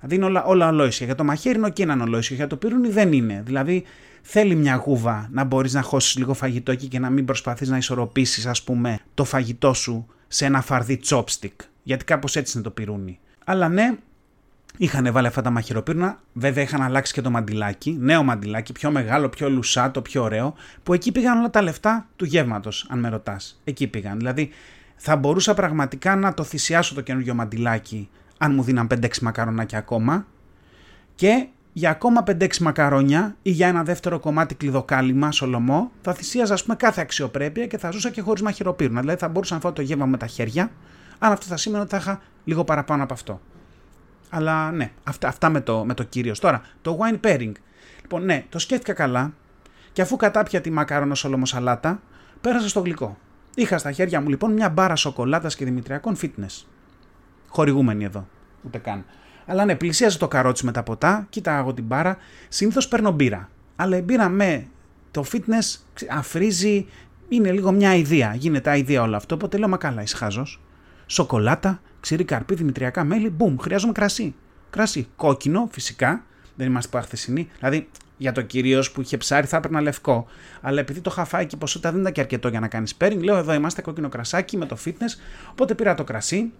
Δηλαδή 0.02 0.14
είναι 0.14 0.24
όλα, 0.24 0.44
όλα 0.44 0.68
ολόισια. 0.68 1.06
Για 1.06 1.14
το 1.14 1.24
μαχαίρι 1.24 1.58
είναι 1.58 1.70
και 1.70 1.82
έναν 1.82 2.00
ολόισιο, 2.00 2.36
για 2.36 2.46
το 2.46 2.56
πυρούνι 2.56 2.88
δεν 2.88 3.12
είναι. 3.12 3.42
Δηλαδή 3.44 3.84
θέλει 4.22 4.54
μια 4.54 4.74
γούβα 4.74 5.28
να 5.32 5.44
μπορείς 5.44 5.72
να 5.72 5.82
χώσεις 5.82 6.16
λίγο 6.16 6.34
φαγητό 6.34 6.72
εκεί 6.72 6.86
και 6.86 6.98
να 6.98 7.10
μην 7.10 7.24
προσπαθείς 7.24 7.68
να 7.68 7.76
ισορροπήσεις, 7.76 8.46
ας 8.46 8.62
πούμε, 8.62 8.98
το 9.14 9.24
φαγητό 9.24 9.72
σου 9.72 10.06
σε 10.28 10.44
ένα 10.44 10.60
φαρδί 10.60 11.00
chopstick. 11.04 11.56
Γιατί 11.82 12.04
κάπως 12.04 12.36
έτσι 12.36 12.52
είναι 12.54 12.64
το 12.64 12.70
πυρούνι. 12.70 13.18
Αλλά 13.44 13.68
ναι, 13.68 13.96
Είχαν 14.76 15.12
βάλει 15.12 15.26
αυτά 15.26 15.42
τα 15.42 15.50
μαχαιροπύρνα, 15.50 16.18
βέβαια 16.32 16.62
είχαν 16.62 16.82
αλλάξει 16.82 17.12
και 17.12 17.20
το 17.20 17.30
μαντιλάκι, 17.30 17.96
νέο 18.00 18.22
μαντιλάκι, 18.22 18.72
πιο 18.72 18.90
μεγάλο, 18.90 19.28
πιο 19.28 19.50
λουσάτο, 19.50 20.02
πιο 20.02 20.22
ωραίο, 20.22 20.54
που 20.82 20.94
εκεί 20.94 21.12
πήγαν 21.12 21.38
όλα 21.38 21.50
τα 21.50 21.62
λεφτά 21.62 22.06
του 22.16 22.24
γεύματος, 22.24 22.86
αν 22.88 22.98
με 22.98 23.08
ρωτάς. 23.08 23.60
Εκεί 23.64 23.86
πήγαν. 23.86 24.18
Δηλαδή, 24.18 24.50
θα 24.96 25.16
μπορούσα 25.16 25.54
πραγματικά 25.54 26.16
να 26.16 26.34
το 26.34 26.42
θυσιάσω 26.42 26.94
το 26.94 27.00
καινούργιο 27.00 27.34
μαντιλάκι, 27.34 28.08
αν 28.42 28.54
μου 28.54 28.62
δίναν 28.62 28.86
5-6 28.90 29.18
μακαρονάκια 29.20 29.78
ακόμα, 29.78 30.26
και 31.14 31.46
για 31.72 31.90
ακόμα 31.90 32.22
5-6 32.26 32.58
μακαρόνια 32.58 33.36
ή 33.42 33.50
για 33.50 33.68
ένα 33.68 33.82
δεύτερο 33.82 34.18
κομμάτι 34.18 34.54
κλειδοκάλυμα, 34.54 35.32
σολομό, 35.32 35.90
θα 36.02 36.14
θυσίαζα, 36.14 36.54
ας 36.54 36.62
πούμε, 36.62 36.76
κάθε 36.76 37.00
αξιοπρέπεια 37.00 37.66
και 37.66 37.78
θα 37.78 37.90
ζούσα 37.90 38.10
και 38.10 38.20
χωρίς 38.20 38.42
μαχαιροπύρνα. 38.42 39.00
Δηλαδή, 39.00 39.18
θα 39.18 39.28
μπορούσα 39.28 39.54
να 39.54 39.60
φάω 39.60 39.72
το 39.72 39.82
γεύμα 39.82 40.06
με 40.06 40.16
τα 40.16 40.26
χέρια, 40.26 40.70
αν 41.18 41.32
αυτό 41.32 41.46
θα 41.46 41.56
σήμαινε 41.56 41.82
ότι 41.82 41.90
θα 41.90 41.96
είχα 41.96 42.20
λίγο 42.44 42.64
παραπάνω 42.64 43.02
από 43.02 43.12
αυτό. 43.12 43.40
Αλλά 44.30 44.72
ναι, 44.72 44.90
αυτά, 45.04 45.28
αυτά 45.28 45.48
με, 45.48 45.60
το, 45.60 45.84
με 45.84 45.94
το 45.94 46.02
κύριο. 46.02 46.34
Τώρα, 46.40 46.62
το 46.82 46.98
wine 47.00 47.26
pairing. 47.26 47.52
Λοιπόν, 48.02 48.24
ναι, 48.24 48.44
το 48.48 48.58
σκέφτηκα 48.58 48.92
καλά 48.92 49.32
και 49.92 50.02
αφού 50.02 50.16
κατάπια 50.16 50.60
τη 50.60 50.70
μακάρονο 50.70 51.14
σολόμο 51.14 51.46
σαλάτα, 51.46 52.00
πέρασα 52.40 52.68
στο 52.68 52.80
γλυκό. 52.80 53.18
Είχα 53.54 53.78
στα 53.78 53.92
χέρια 53.92 54.20
μου 54.20 54.28
λοιπόν 54.28 54.52
μια 54.52 54.68
μπάρα 54.68 54.96
σοκολάτας 54.96 55.56
και 55.56 55.64
δημητριακών 55.64 56.16
fitness. 56.22 56.64
Χορηγούμενη 57.52 58.04
εδώ, 58.04 58.28
ούτε 58.66 58.78
καν. 58.78 59.04
Αλλά 59.46 59.64
ναι, 59.64 59.74
πλησίαζε 59.74 60.18
το 60.18 60.28
καρότσι 60.28 60.64
με 60.64 60.72
τα 60.72 60.82
ποτά, 60.82 61.26
κοίταγα 61.30 61.58
εγώ 61.58 61.74
την 61.74 61.84
μπάρα. 61.84 62.16
Συνήθως 62.48 62.88
παίρνω 62.88 63.10
μπύρα. 63.10 63.50
Αλλά 63.76 63.96
η 63.96 64.00
μπύρα 64.00 64.28
με 64.28 64.66
το 65.10 65.24
fitness 65.32 65.78
αφρίζει, 66.10 66.86
είναι 67.28 67.52
λίγο 67.52 67.72
μια 67.72 67.94
ιδέα. 67.94 68.34
Γίνεται 68.34 68.78
ιδέα 68.78 69.02
όλο 69.02 69.16
αυτό. 69.16 69.34
Οπότε 69.34 69.58
λέω, 69.58 69.68
μα 69.68 69.76
καλά, 69.76 70.02
είσαι 70.02 70.16
χάζο. 70.16 70.46
Σοκολάτα, 71.06 71.80
ξηρή 72.00 72.24
καρπί, 72.24 72.54
δημητριακά 72.54 73.04
μέλι, 73.04 73.30
μπούμ, 73.30 73.56
χρειάζομαι 73.56 73.92
κρασί. 73.92 74.34
Κρασί. 74.70 75.08
Κόκκινο, 75.16 75.68
φυσικά. 75.72 76.24
Δεν 76.56 76.66
είμαστε 76.66 76.98
που 76.98 77.04
χθεσινοί. 77.04 77.48
Δηλαδή, 77.58 77.88
για 78.16 78.32
το 78.32 78.42
κυρίως 78.42 78.90
που 78.90 79.00
είχε 79.00 79.16
ψάρι 79.16 79.46
θα 79.46 79.56
έπαιρνα 79.56 79.80
λευκό. 79.80 80.26
Αλλά 80.60 80.80
επειδή 80.80 81.00
το 81.00 81.10
είχα 81.12 81.24
φάει 81.24 81.46
και 81.46 81.54
η 81.54 81.58
ποσότητα 81.58 81.90
δεν 81.90 82.00
ήταν 82.00 82.12
και 82.12 82.20
αρκετό 82.20 82.48
για 82.48 82.60
να 82.60 82.68
κάνεις 82.68 82.96
pairing, 83.00 83.22
λέω 83.22 83.36
εδώ 83.36 83.52
είμαστε 83.52 83.82
κόκκινο 83.82 84.08
κρασάκι 84.08 84.56
με 84.56 84.66
το 84.66 84.76
fitness. 84.84 85.18
Οπότε 85.50 85.74
πήρα 85.74 85.94
το 85.94 86.04
κρασί 86.04 86.52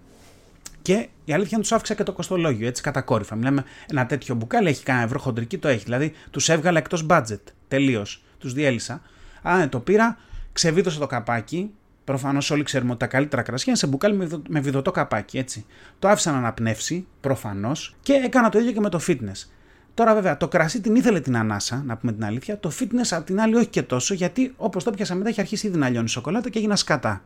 και 0.82 1.08
η 1.24 1.32
αλήθεια 1.32 1.50
είναι 1.52 1.62
τους 1.62 1.72
άφηξα 1.72 1.94
και 1.94 2.02
το 2.02 2.12
κοστολόγιο 2.12 2.66
έτσι 2.66 2.82
κατακόρυφα. 2.82 3.34
Μιλάμε 3.36 3.64
ένα 3.90 4.06
τέτοιο 4.06 4.34
μπουκάλι, 4.34 4.68
έχει 4.68 4.82
κανένα 4.82 5.04
ευρώ 5.04 5.18
χοντρική, 5.18 5.58
το 5.58 5.68
έχει. 5.68 5.84
Δηλαδή 5.84 6.12
τους 6.30 6.48
έβγαλα 6.48 6.78
εκτός 6.78 7.06
budget. 7.08 7.40
Τελείως. 7.68 8.24
Τους 8.38 8.52
διέλυσα. 8.52 9.02
Α, 9.42 9.56
ναι, 9.56 9.68
το 9.68 9.80
πήρα, 9.80 10.18
ξεβίδωσα 10.52 10.98
το 10.98 11.06
καπάκι, 11.06 11.70
Προφανώς 12.04 12.50
όλοι 12.50 12.62
ξέρουμε 12.62 12.90
ότι 12.90 12.98
τα 12.98 13.06
καλύτερα 13.06 13.42
κρασιά 13.42 13.64
είναι 13.68 13.76
σε 13.76 13.86
μπουκάλι 13.86 14.42
με 14.48 14.60
βιδωτό 14.60 14.90
καπάκι, 14.90 15.38
έτσι. 15.38 15.66
Το 15.98 16.08
άφησα 16.08 16.32
να 16.32 16.38
αναπνεύσει, 16.38 17.06
προφανώς, 17.20 17.96
και 18.02 18.12
έκανα 18.12 18.48
το 18.48 18.58
ίδιο 18.58 18.72
και 18.72 18.80
με 18.80 18.88
το 18.88 19.00
fitness. 19.06 19.48
Τώρα, 19.94 20.14
βέβαια, 20.14 20.36
το 20.36 20.48
κρασί 20.48 20.80
την 20.80 20.94
ήθελε 20.94 21.20
την 21.20 21.36
ανάσα, 21.36 21.82
να 21.86 21.96
πούμε 21.96 22.12
την 22.12 22.24
αλήθεια. 22.24 22.58
Το 22.58 22.72
fitness 22.80 23.08
απ' 23.10 23.24
την 23.24 23.40
άλλη 23.40 23.54
όχι 23.54 23.66
και 23.66 23.82
τόσο, 23.82 24.14
γιατί 24.14 24.54
όπως 24.56 24.84
το 24.84 24.90
πιάσα 24.90 25.14
μετά, 25.14 25.28
έχει 25.28 25.40
αρχίσει 25.40 25.66
ήδη 25.66 25.78
να 25.78 25.88
λιώνει 25.88 26.08
σοκολάτα 26.08 26.48
και 26.50 26.58
έγινα 26.58 26.76
σκατά. 26.76 27.22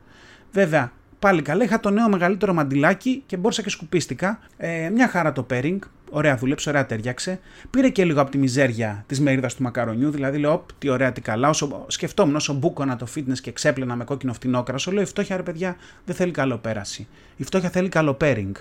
Βέβαια, 0.52 0.92
πάλι 1.18 1.42
καλά, 1.42 1.64
είχα 1.64 1.80
το 1.80 1.90
νέο 1.90 2.08
μεγαλύτερο 2.08 2.52
μαντιλάκι 2.52 3.22
και 3.26 3.36
μπόρεσα 3.36 3.62
και 3.62 3.70
σκουπίστηκα. 3.70 4.38
Ε, 4.56 4.90
μια 4.90 5.08
χαρά 5.08 5.32
το 5.32 5.46
pairing, 5.50 5.78
Ωραία 6.10 6.36
δούλεψε, 6.36 6.68
ωραία 6.68 6.86
ταιριάξε. 6.86 7.40
Πήρε 7.70 7.88
και 7.88 8.04
λίγο 8.04 8.20
από 8.20 8.30
τη 8.30 8.38
μιζέρια 8.38 9.04
της 9.06 9.20
μερίδας 9.20 9.54
του 9.54 9.62
μακαρονιού. 9.62 10.10
Δηλαδή, 10.10 10.38
λέω, 10.38 10.52
Οπ, 10.52 10.72
τι 10.78 10.88
ωραία, 10.88 11.12
τι 11.12 11.20
καλά. 11.20 11.48
Όσο 11.48 11.84
σκεφτόμουν, 11.88 12.36
όσο 12.36 12.52
μπούκονα 12.52 12.96
το 12.96 13.06
fitness 13.14 13.38
και 13.42 13.52
ξέπλαινα 13.52 13.96
με 13.96 14.04
κόκκινο 14.04 14.32
φτηνόκρασο, 14.32 14.92
λέω: 14.92 15.02
Η 15.02 15.06
φτώχεια, 15.06 15.36
ρε 15.36 15.42
παιδιά, 15.42 15.76
δεν 16.04 16.14
θέλει 16.14 16.30
καλό 16.30 16.58
πέραση. 16.58 17.06
Η 17.36 17.44
φτώχεια 17.44 17.70
θέλει 17.70 17.88
καλό 17.88 18.16
pairing. 18.20 18.52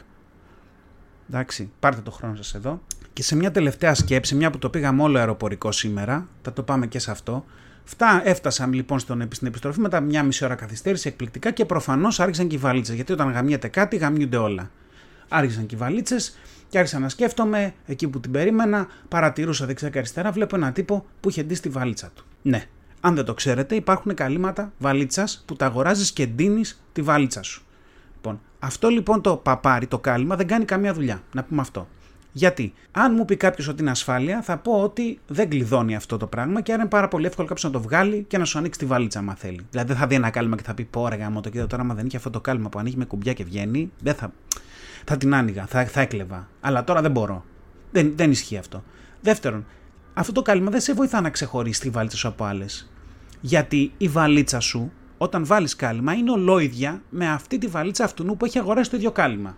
Εντάξει, 1.30 1.72
πάρτε 1.80 2.02
το 2.02 2.12
χρόνο 2.12 2.36
σας 2.36 2.54
εδώ. 2.54 2.82
Και 3.14 3.24
σε 3.24 3.36
μια 3.36 3.52
τελευταία 3.52 3.94
σκέψη, 3.94 4.36
μια 4.36 4.50
που 4.50 4.58
το 4.58 4.70
πήγαμε 4.70 5.02
όλο 5.02 5.18
αεροπορικό 5.18 5.72
σήμερα, 5.72 6.28
θα 6.42 6.54
το 6.54 6.64
πάμε 6.64 6.88
και 6.88 7.00
σε 7.00 7.12
αυτό. 7.12 7.46
Φτά, 7.88 8.22
έφτασα 8.24 8.68
λοιπόν 8.68 9.00
στον, 9.00 9.28
στην 9.32 9.48
επιστροφή 9.48 9.80
μετά 9.80 10.00
μια 10.00 10.24
μισή 10.24 10.46
ώρα 10.46 10.56
καθυστέρηση 10.56 11.08
εκπληκτικά 11.08 11.52
και 11.52 11.66
προφανώς 11.66 12.20
άρχισαν 12.20 12.48
και 12.48 12.56
οι 12.56 12.60
βαλίτσες. 12.60 12.96
Γιατί 12.96 13.12
όταν 13.12 13.32
γαμιέται 13.32 13.68
κάτι, 13.68 13.96
γαμιούνται 13.96 14.38
όλα. 14.38 14.72
Άρχισαν 15.28 15.66
και 15.66 15.76
οι 15.76 15.78
βαλίτσες 15.78 16.38
και 16.70 16.78
άρχισα 16.78 17.00
να 17.00 17.10
σκέφτομαι 17.10 17.74
εκεί 17.86 18.08
που 18.08 18.20
την 18.20 18.32
περίμενα. 18.32 18.88
Παρατηρούσα 19.08 19.66
δεξιά 19.66 19.90
και 19.90 19.98
αριστερά. 19.98 20.32
Βλέπω 20.32 20.56
ένα 20.56 20.72
τύπο 20.72 21.06
που 21.20 21.30
είχε 21.30 21.44
ντύσει 21.44 21.62
τη 21.62 21.70
βαλίτσα 21.70 22.12
του. 22.16 22.26
Ναι, 22.42 22.64
αν 23.02 23.16
δεν 23.16 23.26
το 23.26 23.34
ξέρετε, 23.34 23.76
υπάρχουν 23.76 24.14
καλύματα 24.14 24.72
βαλίτσας 24.78 25.44
που 25.48 25.56
τα 25.56 25.66
αγοράζεις 25.66 26.12
και 26.12 26.26
ντύνεις 26.26 26.84
τη 26.94 27.02
βαλίτσα 27.02 27.44
σου. 27.44 27.64
Λοιπόν, 28.16 28.42
αυτό 28.60 28.88
λοιπόν 28.90 29.22
το 29.22 29.38
παπάρι, 29.38 29.88
το 29.88 30.00
κάλυμα, 30.00 30.36
δεν 30.36 30.48
κάνει 30.48 30.66
καμία 30.66 30.94
δουλειά. 30.94 31.22
Να 31.34 31.44
πούμε 31.44 31.62
αυτό. 31.62 31.88
Γιατί, 32.38 32.74
αν 32.92 33.14
μου 33.14 33.26
πει 33.26 33.36
κάποιος 33.36 33.68
ότι 33.68 33.82
είναι 33.82 33.92
ασφάλεια, 33.92 34.42
θα 34.42 34.58
πω 34.58 34.82
ότι 34.82 35.20
δεν 35.28 35.50
κλειδώνει 35.50 35.96
αυτό 35.96 36.18
το 36.18 36.28
πράγμα 36.28 36.62
και 36.62 36.72
άρα 36.72 36.82
είναι 36.82 36.90
πάρα 36.90 37.08
πολύ 37.08 37.26
εύκολο 37.26 37.48
κάποιος 37.48 37.72
να 37.72 37.80
το 37.80 37.82
βγάλει 37.88 38.26
και 38.28 38.38
να 38.38 38.46
σου 38.46 38.58
ανοίξει 38.58 38.80
τη 38.80 38.86
βαλίτσα, 38.86 39.20
αν 39.20 39.34
θέλει. 39.38 39.66
Δηλαδή, 39.70 39.88
δεν 39.88 39.98
θα 39.98 40.08
δει 40.08 40.16
ένα 40.16 40.30
κάλυμα 40.30 40.56
και 40.56 40.64
θα 40.64 40.74
πει: 40.74 40.84
Πω, 40.84 41.08
ρε 41.08 41.30
το 41.42 41.50
κοίτα 41.50 41.68
τώρα, 41.68 41.82
άμα 41.82 41.94
δεν 41.94 42.06
είχε 42.06 42.18
αυτό 42.18 42.30
το 42.30 42.42
κάλυμα 42.42 42.70
που 42.70 42.80
ανοίγει 42.80 42.98
με 42.98 43.06
κουμπιά 43.06 43.34
και 43.34 43.44
βγαίνει, 43.44 43.92
δεν 44.00 44.14
θα, 44.14 44.32
θα 45.06 45.18
την 45.18 45.34
άνοιγα, 45.34 45.66
θα, 45.66 45.86
θα 45.86 46.02
έκλεβα. 46.02 46.48
Αλλά 46.62 46.84
τώρα 46.84 47.02
δεν 47.02 47.12
μπορώ. 47.12 47.46
Δεν, 47.92 48.14
δεν 48.16 48.32
ισχύει 48.32 48.58
αυτό. 48.58 48.84
Δεύτερον, 49.22 49.66
αυτό 50.14 50.32
το 50.32 50.42
κάλυμα 50.42 50.72
δεν 50.72 50.82
σε 50.82 50.94
βοηθά 50.94 51.22
να 51.22 51.30
ξεχωρίσεις 51.30 51.80
τη 51.80 51.90
βαλίτσα 51.90 52.18
σου 52.18 52.28
από 52.28 52.44
άλλες. 52.44 52.92
Γιατί 53.42 53.92
η 53.98 54.08
βαλίτσα 54.08 54.60
σου, 54.60 54.92
όταν 55.18 55.46
βάλεις 55.46 55.76
κάλυμα, 55.76 56.14
είναι 56.14 56.32
ολόιδια 56.32 57.02
με 57.10 57.30
αυτή 57.30 57.58
τη 57.58 57.68
βαλίτσα 57.68 58.04
αυτού 58.04 58.38
που 58.38 58.46
έχει 58.46 58.60
αγοράσει 58.60 58.90
το 58.90 58.98
ίδιο 58.98 59.12
κάλυμα. 59.12 59.58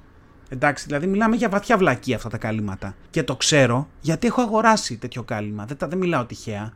Εντάξει, 0.49 0.85
δηλαδή 0.85 1.07
μιλάμε 1.07 1.35
για 1.35 1.49
βαθιά 1.49 1.77
βλακή 1.77 2.13
αυτά 2.13 2.29
τα 2.29 2.37
κάλυματα. 2.37 2.95
Και 3.09 3.23
το 3.23 3.35
ξέρω 3.35 3.87
γιατί 4.01 4.27
έχω 4.27 4.41
αγοράσει 4.41 4.97
τέτοιο 4.97 5.23
κάλυμα. 5.23 5.65
Δεν, 5.65 5.77
τα, 5.77 5.87
δεν 5.87 5.97
μιλάω 5.97 6.25
τυχαία. 6.25 6.73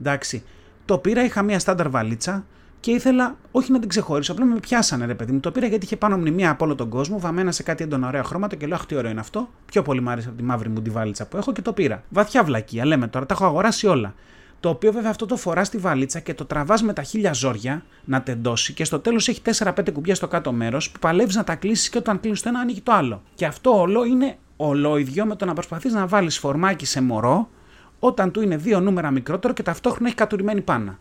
Εντάξει. 0.00 0.42
Το 0.84 0.98
πήρα, 0.98 1.24
είχα 1.24 1.42
μια 1.42 1.58
στάνταρ 1.58 1.88
βαλίτσα 1.88 2.44
και 2.80 2.90
ήθελα 2.90 3.36
όχι 3.50 3.72
να 3.72 3.78
την 3.78 3.88
ξεχωρίσω. 3.88 4.32
Απλά 4.32 4.44
με 4.44 4.58
πιάσανε 4.58 5.06
ρε 5.06 5.14
παιδί 5.14 5.32
μου. 5.32 5.40
Το 5.40 5.50
πήρα 5.50 5.66
γιατί 5.66 5.84
είχε 5.84 5.96
πάνω 5.96 6.16
μνημεία 6.16 6.50
από 6.50 6.64
όλο 6.64 6.74
τον 6.74 6.88
κόσμο, 6.88 7.18
βαμμένα 7.18 7.52
σε 7.52 7.62
κάτι 7.62 7.84
έντονα 7.84 8.06
ωραία 8.06 8.24
χρώματα 8.24 8.56
και 8.56 8.66
λέω 8.66 8.76
Αχ, 8.76 8.86
τι 8.86 8.94
ωραίο 8.94 9.10
είναι 9.10 9.20
αυτό. 9.20 9.48
Πιο 9.66 9.82
πολύ 9.82 10.00
μου 10.00 10.10
άρεσε 10.10 10.28
από 10.28 10.36
τη 10.36 10.42
μαύρη 10.42 10.68
μου 10.68 10.82
τη 10.82 10.90
βαλίτσα 10.90 11.26
που 11.26 11.36
έχω 11.36 11.52
και 11.52 11.62
το 11.62 11.72
πήρα. 11.72 12.02
Βαθιά 12.08 12.44
βλακία, 12.44 12.86
λέμε 12.86 13.08
τώρα, 13.08 13.26
τα 13.26 13.34
έχω 13.34 13.44
αγοράσει 13.44 13.86
όλα. 13.86 14.14
Το 14.62 14.68
οποίο 14.68 14.92
βέβαια 14.92 15.10
αυτό 15.10 15.26
το 15.26 15.36
φοράς 15.36 15.66
στη 15.66 15.78
βαλίτσα 15.78 16.20
και 16.20 16.34
το 16.34 16.44
τραβάς 16.44 16.82
με 16.82 16.92
τα 16.92 17.02
χίλια 17.02 17.32
ζόρια 17.32 17.84
να 18.04 18.22
τεντώσει 18.22 18.72
και 18.72 18.84
στο 18.84 18.98
τέλος 19.00 19.28
έχει 19.28 19.40
4-5 19.58 19.92
κουμπιά 19.92 20.14
στο 20.14 20.28
κάτω 20.28 20.52
μέρος 20.52 20.90
που 20.90 20.98
παλεύεις 20.98 21.34
να 21.34 21.44
τα 21.44 21.54
κλείσεις 21.54 21.88
και 21.88 21.98
όταν 21.98 22.20
κλείνει 22.20 22.36
το 22.36 22.48
ένα 22.48 22.58
ανοίγει 22.58 22.80
το 22.80 22.92
άλλο. 22.92 23.22
Και 23.34 23.46
αυτό 23.46 23.80
όλο 23.80 24.04
είναι 24.04 24.36
ολόιδιο 24.56 25.26
με 25.26 25.36
το 25.36 25.44
να 25.44 25.52
προσπαθείς 25.52 25.92
να 25.92 26.06
βάλεις 26.06 26.38
φορμάκι 26.38 26.86
σε 26.86 27.00
μωρό 27.02 27.48
όταν 27.98 28.30
του 28.30 28.42
είναι 28.42 28.56
δύο 28.56 28.80
νούμερα 28.80 29.10
μικρότερο 29.10 29.52
και 29.52 29.62
ταυτόχρονα 29.62 30.06
έχει 30.06 30.16
κατουρημένη 30.16 30.60
πάνα. 30.60 30.98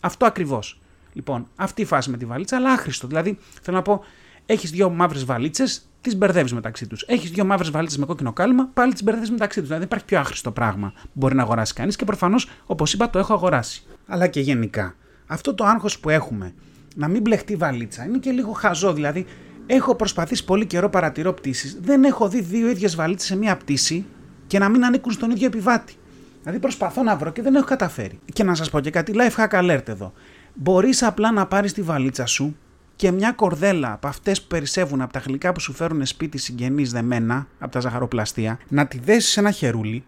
Αυτό 0.00 0.26
ακριβώς. 0.26 0.80
Λοιπόν, 1.12 1.46
αυτή 1.56 1.82
η 1.82 1.84
φάση 1.84 2.10
με 2.10 2.16
τη 2.16 2.24
βαλίτσα, 2.24 2.56
αλλά 2.56 2.72
άχρηστο. 2.72 3.06
Δηλαδή, 3.06 3.38
θέλω 3.62 3.76
να 3.76 3.82
πω, 3.82 4.04
έχεις 4.46 4.70
δύο 4.70 4.90
μαύρες 4.90 5.24
βαλίτσες, 5.24 5.89
τις 6.00 6.16
μπερδεύεις 6.16 6.52
μεταξύ 6.52 6.86
τους. 6.86 7.02
Έχεις 7.06 7.30
δύο 7.30 7.44
μαύρες 7.44 7.70
βαλίτσες 7.70 7.98
με 7.98 8.06
κόκκινο 8.06 8.32
κάλυμα, 8.32 8.70
πάλι 8.74 8.92
τις 8.92 9.02
μπερδεύεις 9.02 9.30
μεταξύ 9.30 9.58
τους. 9.58 9.68
Δηλαδή, 9.68 9.86
δεν 9.86 9.90
υπάρχει 9.90 10.04
πιο 10.04 10.18
άχρηστο 10.18 10.50
πράγμα 10.50 10.92
που 11.02 11.10
μπορεί 11.12 11.34
να 11.34 11.42
αγοράσει 11.42 11.74
κανείς 11.74 11.96
και 11.96 12.04
προφανώς, 12.04 12.48
όπως 12.66 12.92
είπα, 12.92 13.10
το 13.10 13.18
έχω 13.18 13.32
αγοράσει. 13.32 13.82
Αλλά 14.06 14.26
και 14.26 14.40
γενικά, 14.40 14.94
αυτό 15.26 15.54
το 15.54 15.64
άγχος 15.64 15.98
που 15.98 16.10
έχουμε 16.10 16.54
να 16.96 17.08
μην 17.08 17.20
μπλεχτεί 17.20 17.56
βαλίτσα 17.56 18.04
είναι 18.04 18.18
και 18.18 18.30
λίγο 18.30 18.52
χαζό. 18.52 18.92
Δηλαδή, 18.92 19.26
έχω 19.66 19.94
προσπαθήσει 19.94 20.44
πολύ 20.44 20.66
καιρό 20.66 20.90
παρατηρώ 20.90 21.32
πτήσεις. 21.32 21.78
Δεν 21.82 22.04
έχω 22.04 22.28
δει 22.28 22.40
δύο 22.40 22.68
ίδιες 22.68 22.94
βαλίτσες 22.94 23.28
σε 23.28 23.36
μία 23.36 23.56
πτήση 23.56 24.06
και 24.46 24.58
να 24.58 24.68
μην 24.68 24.84
ανήκουν 24.84 25.12
στον 25.12 25.30
ίδιο 25.30 25.46
επιβάτη. 25.46 25.94
Δηλαδή, 26.42 26.58
προσπαθώ 26.58 27.02
να 27.02 27.16
βρω 27.16 27.30
και 27.30 27.42
δεν 27.42 27.54
έχω 27.54 27.64
καταφέρει. 27.64 28.18
Και 28.32 28.44
να 28.44 28.54
σας 28.54 28.70
πω 28.70 28.80
και 28.80 28.90
κάτι, 28.90 29.12
life 29.16 29.44
hack 29.44 29.60
alert 29.62 29.88
εδώ. 29.88 30.12
Μπορείς 30.54 31.02
απλά 31.02 31.32
να 31.32 31.46
πάρεις 31.46 31.72
τη 31.72 31.82
βαλίτσα 31.82 32.26
σου 32.26 32.56
και 33.00 33.10
μια 33.10 33.32
κορδέλα 33.32 33.92
από 33.92 34.06
αυτές 34.06 34.40
που 34.40 34.46
περισσεύουν 34.46 35.00
από 35.00 35.12
τα 35.12 35.18
γλυκά 35.18 35.52
που 35.52 35.60
σου 35.60 35.72
φέρουν 35.72 36.06
σπίτι 36.06 36.38
συγγενείς 36.38 36.92
δεμένα 36.92 37.46
από 37.58 37.72
τα 37.72 37.80
ζαχαροπλαστεία, 37.80 38.58
να 38.68 38.86
τη 38.86 38.98
δέσεις 38.98 39.30
σε 39.30 39.40
ένα 39.40 39.50
χερούλι 39.50 40.04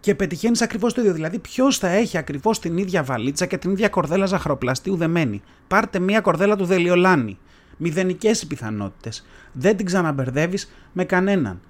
και 0.00 0.14
πετυχαίνεις 0.14 0.62
ακριβώς 0.62 0.94
το 0.94 1.00
ίδιο. 1.00 1.12
Δηλαδή, 1.12 1.38
ποιος 1.38 1.78
θα 1.78 1.88
έχει 1.88 2.18
ακριβώς 2.18 2.60
την 2.60 2.76
ίδια 2.76 3.02
βαλίτσα 3.02 3.46
και 3.46 3.58
την 3.58 3.70
ίδια 3.70 3.88
κορδέλα 3.88 4.26
ζαχαροπλαστείου 4.26 4.96
δεμένη; 4.96 5.42
Πάρτε 5.68 5.98
μια 5.98 6.20
κορδέλα 6.20 6.56
του 6.56 6.64
Δελιολάνη. 6.64 7.38
Μηδενικές 7.76 8.42
οι 8.42 8.46
πιθανότητες. 8.46 9.26
Δεν 9.52 9.76
την 9.76 9.86
ξαναμπερδεύεις 9.86 10.72
με 10.92 11.04
κανέναν 11.04 11.60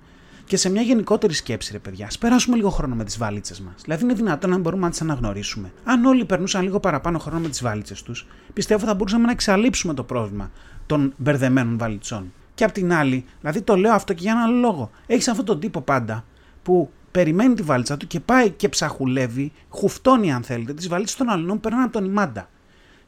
και 0.46 0.56
σε 0.56 0.70
μια 0.70 0.82
γενικότερη 0.82 1.32
σκέψη, 1.32 1.72
ρε 1.72 1.78
παιδιά. 1.78 2.06
Α 2.06 2.18
περάσουμε 2.20 2.56
λίγο 2.56 2.70
χρόνο 2.70 2.94
με 2.94 3.04
τις 3.04 3.18
βάλιτσε 3.18 3.54
μας. 3.62 3.74
Δηλαδή, 3.82 4.04
είναι 4.04 4.14
δυνατόν 4.14 4.50
να 4.50 4.58
μπορούμε 4.58 4.82
να 4.82 4.90
τις 4.90 5.00
αναγνωρίσουμε. 5.00 5.72
Αν 5.84 6.04
όλοι 6.04 6.24
περνούσαν 6.24 6.62
λίγο 6.62 6.80
παραπάνω 6.80 7.18
χρόνο 7.18 7.40
με 7.40 7.48
τις 7.48 7.62
βάλιτσε 7.62 7.94
τους, 8.04 8.26
πιστεύω 8.52 8.86
θα 8.86 8.94
μπορούσαμε 8.94 9.24
να 9.24 9.30
εξαλείψουμε 9.30 9.94
το 9.94 10.02
πρόβλημα 10.02 10.50
των 10.86 11.12
μπερδεμένων 11.16 11.78
βαλιτσών. 11.78 12.32
Και 12.54 12.64
απ' 12.64 12.72
την 12.72 12.92
άλλη, 12.92 13.24
δηλαδή 13.40 13.62
το 13.62 13.76
λέω 13.76 13.92
αυτό 13.92 14.12
και 14.12 14.22
για 14.22 14.32
έναν 14.32 14.44
άλλο 14.44 14.58
λόγο. 14.58 14.90
Έχεις 15.06 15.28
αυτόν 15.28 15.44
τον 15.44 15.60
τύπο 15.60 15.80
πάντα 15.80 16.24
που 16.62 16.90
περιμένει 17.10 17.54
τη 17.54 17.62
βάλιτσα 17.62 17.96
του 17.96 18.06
και 18.06 18.20
πάει 18.20 18.50
και 18.50 18.68
ψαχουλεύει, 18.68 19.52
χουφτώνει 19.68 20.32
αν 20.32 20.42
θέλετε, 20.42 20.74
τις 20.74 20.88
βαλίτσες 20.88 21.16
των 21.16 21.28
αλλών 21.28 21.54
που 21.54 21.60
περνάνε 21.60 21.84
από 21.84 21.92
τον 21.92 22.04
ημάντα. 22.04 22.48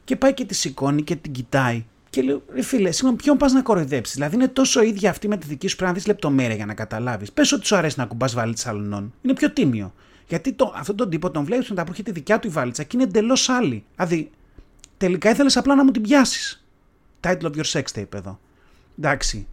Και 0.03 0.15
πάει 0.15 0.33
και 0.33 0.45
τη 0.45 0.55
σηκώνει 0.55 1.03
και 1.03 1.15
την 1.15 1.31
κοιτάει 1.31 1.85
και 2.09 2.21
λέω, 2.21 2.43
ρε 2.53 2.61
φίλε, 2.61 2.91
συγγνώμη, 2.91 3.17
ποιον 3.17 3.37
πας 3.37 3.51
να 3.51 3.61
κοροϊδέψεις; 3.61 4.15
Δηλαδή 4.15 4.35
είναι 4.35 4.47
τόσο 4.47 4.81
ίδια 4.81 5.09
αυτή 5.09 5.27
με 5.27 5.37
τη 5.37 5.47
δική 5.47 5.67
σου, 5.67 5.75
πρέπει 5.75 5.91
να 5.91 5.97
δεις 5.97 6.07
λεπτομέρεια 6.07 6.55
για 6.55 6.65
να 6.65 6.73
καταλάβεις. 6.73 7.31
Πες 7.31 7.51
ότι 7.51 7.65
σου 7.65 7.75
αρέσει 7.75 7.99
να 7.99 8.05
κουμπάς 8.05 8.33
βαλίτσα 8.33 8.69
αλλωνών. 8.69 9.13
Είναι 9.21 9.33
πιο 9.33 9.51
τίμιο. 9.51 9.93
Γιατί 10.27 10.53
το, 10.53 10.73
αυτόν 10.75 10.95
τον 10.95 11.09
τύπο 11.09 11.31
τον 11.31 11.43
βλέπεις 11.43 11.69
μετά 11.69 11.83
που 11.83 11.91
έχει 11.91 12.03
τη 12.03 12.11
δικιά 12.11 12.39
του 12.39 12.47
η 12.47 12.49
βαλίτσα 12.49 12.83
και 12.83 12.89
είναι 12.93 13.03
εντελώς 13.03 13.49
άλλη. 13.49 13.83
Δηλαδή, 13.95 14.31
τελικά 14.97 15.29
ήθελες 15.29 15.57
απλά 15.57 15.75
να 15.75 15.83
μου 15.83 15.91
την 15.91 16.01
πιάσεις. 16.01 16.65
Title 17.21 17.41
of 17.41 17.51
your 17.51 17.71
sex 17.71 17.83
tape 17.95 18.13
εδώ. 18.13 18.39
Εντάξει. 18.97 19.47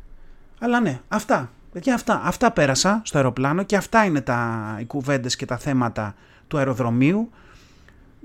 Αλλά 0.59 0.81
ναι, 0.81 1.01
αυτά. 1.09 1.51
Και 1.81 1.92
αυτά, 1.92 2.21
αυτά 2.25 2.51
πέρασα 2.51 3.01
στο 3.05 3.16
αεροπλάνο 3.16 3.62
και 3.62 3.77
αυτά 3.77 4.05
είναι 4.05 4.21
τα, 4.21 4.77
οι 4.81 4.85
κουβέντες 4.85 5.37
και 5.37 5.45
τα 5.47 5.57
θέματα 5.57 6.14
του 6.49 6.59
αεροδρομίου. 6.59 7.31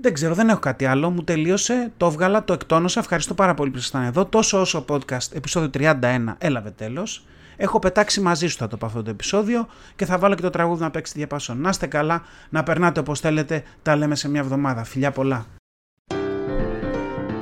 Δεν 0.02 0.12
ξέρω, 0.12 0.34
δεν 0.34 0.48
έχω 0.48 0.58
κάτι 0.58 0.84
άλλο. 0.84 1.10
Μου 1.10 1.24
τελείωσε. 1.24 1.92
Το 1.96 2.06
έβγαλα, 2.06 2.44
το 2.44 2.52
εκτόνωσα. 2.52 3.00
Ευχαριστώ 3.00 3.34
πάρα 3.34 3.54
πολύ 3.54 3.70
που 3.70 3.78
ήσασταν 3.78 4.02
εδώ. 4.02 4.24
Τόσο 4.24 4.60
όσο 4.60 4.84
podcast, 4.88 5.32
επεισόδιο 5.34 5.70
31, 5.74 6.34
έλαβε 6.38 6.70
τέλος. 6.70 7.24
Έχω 7.56 7.78
πετάξει 7.78 8.20
μαζί 8.20 8.46
σου 8.46 8.56
θα 8.56 8.68
το 8.68 8.76
πω 8.76 8.86
αυτό 8.86 9.02
το 9.02 9.10
επεισόδιο 9.10 9.66
και 9.96 10.04
θα 10.04 10.18
βάλω 10.18 10.34
και 10.34 10.42
το 10.42 10.50
τραγούδι 10.50 10.82
να 10.82 10.90
παίξει 10.90 11.12
διαπάσον. 11.16 11.60
Να 11.60 11.68
είστε 11.68 11.86
καλά, 11.86 12.22
να 12.48 12.62
περνάτε 12.62 13.00
όπως 13.00 13.20
θέλετε. 13.20 13.62
Τα 13.82 13.96
λέμε 13.96 14.14
σε 14.14 14.28
μια 14.28 14.40
εβδομάδα. 14.40 14.84
Φιλιά 14.84 15.10
πολλά. 15.10 15.46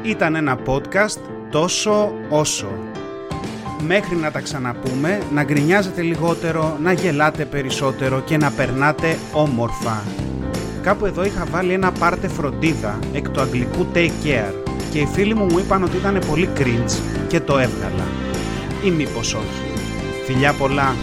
Ήταν 0.02 0.34
ένα 0.34 0.58
podcast 0.66 1.20
τόσο 1.50 2.12
όσο. 2.28 2.68
Μέχρι 3.86 4.16
να 4.16 4.30
τα 4.30 4.40
ξαναπούμε, 4.40 5.22
να 5.32 5.44
γκρινιάζετε 5.44 6.02
λιγότερο, 6.02 6.78
να 6.82 6.92
γελάτε 6.92 7.44
περισσότερο 7.44 8.20
και 8.20 8.36
να 8.36 8.50
περνάτε 8.50 9.18
όμορφα. 9.32 10.02
Κάπου 10.82 11.06
εδώ 11.06 11.24
είχα 11.24 11.44
βάλει 11.50 11.72
ένα 11.72 11.92
πάρτε 11.92 12.28
φροντίδα 12.28 12.98
εκ 13.12 13.28
του 13.28 13.40
αγγλικού 13.40 13.86
take 13.94 14.26
care 14.26 14.54
και 14.90 14.98
οι 14.98 15.06
φίλοι 15.06 15.34
μου 15.34 15.44
μου 15.44 15.58
είπαν 15.58 15.82
ότι 15.82 15.96
ήταν 15.96 16.20
πολύ 16.28 16.48
cringe 16.58 16.98
και 17.28 17.40
το 17.40 17.58
έβγαλα. 17.58 18.04
Ή 18.84 18.90
μήπως 18.90 19.34
όχι. 19.34 19.62
Φιλιά 20.26 20.52
πολλά. 20.52 20.94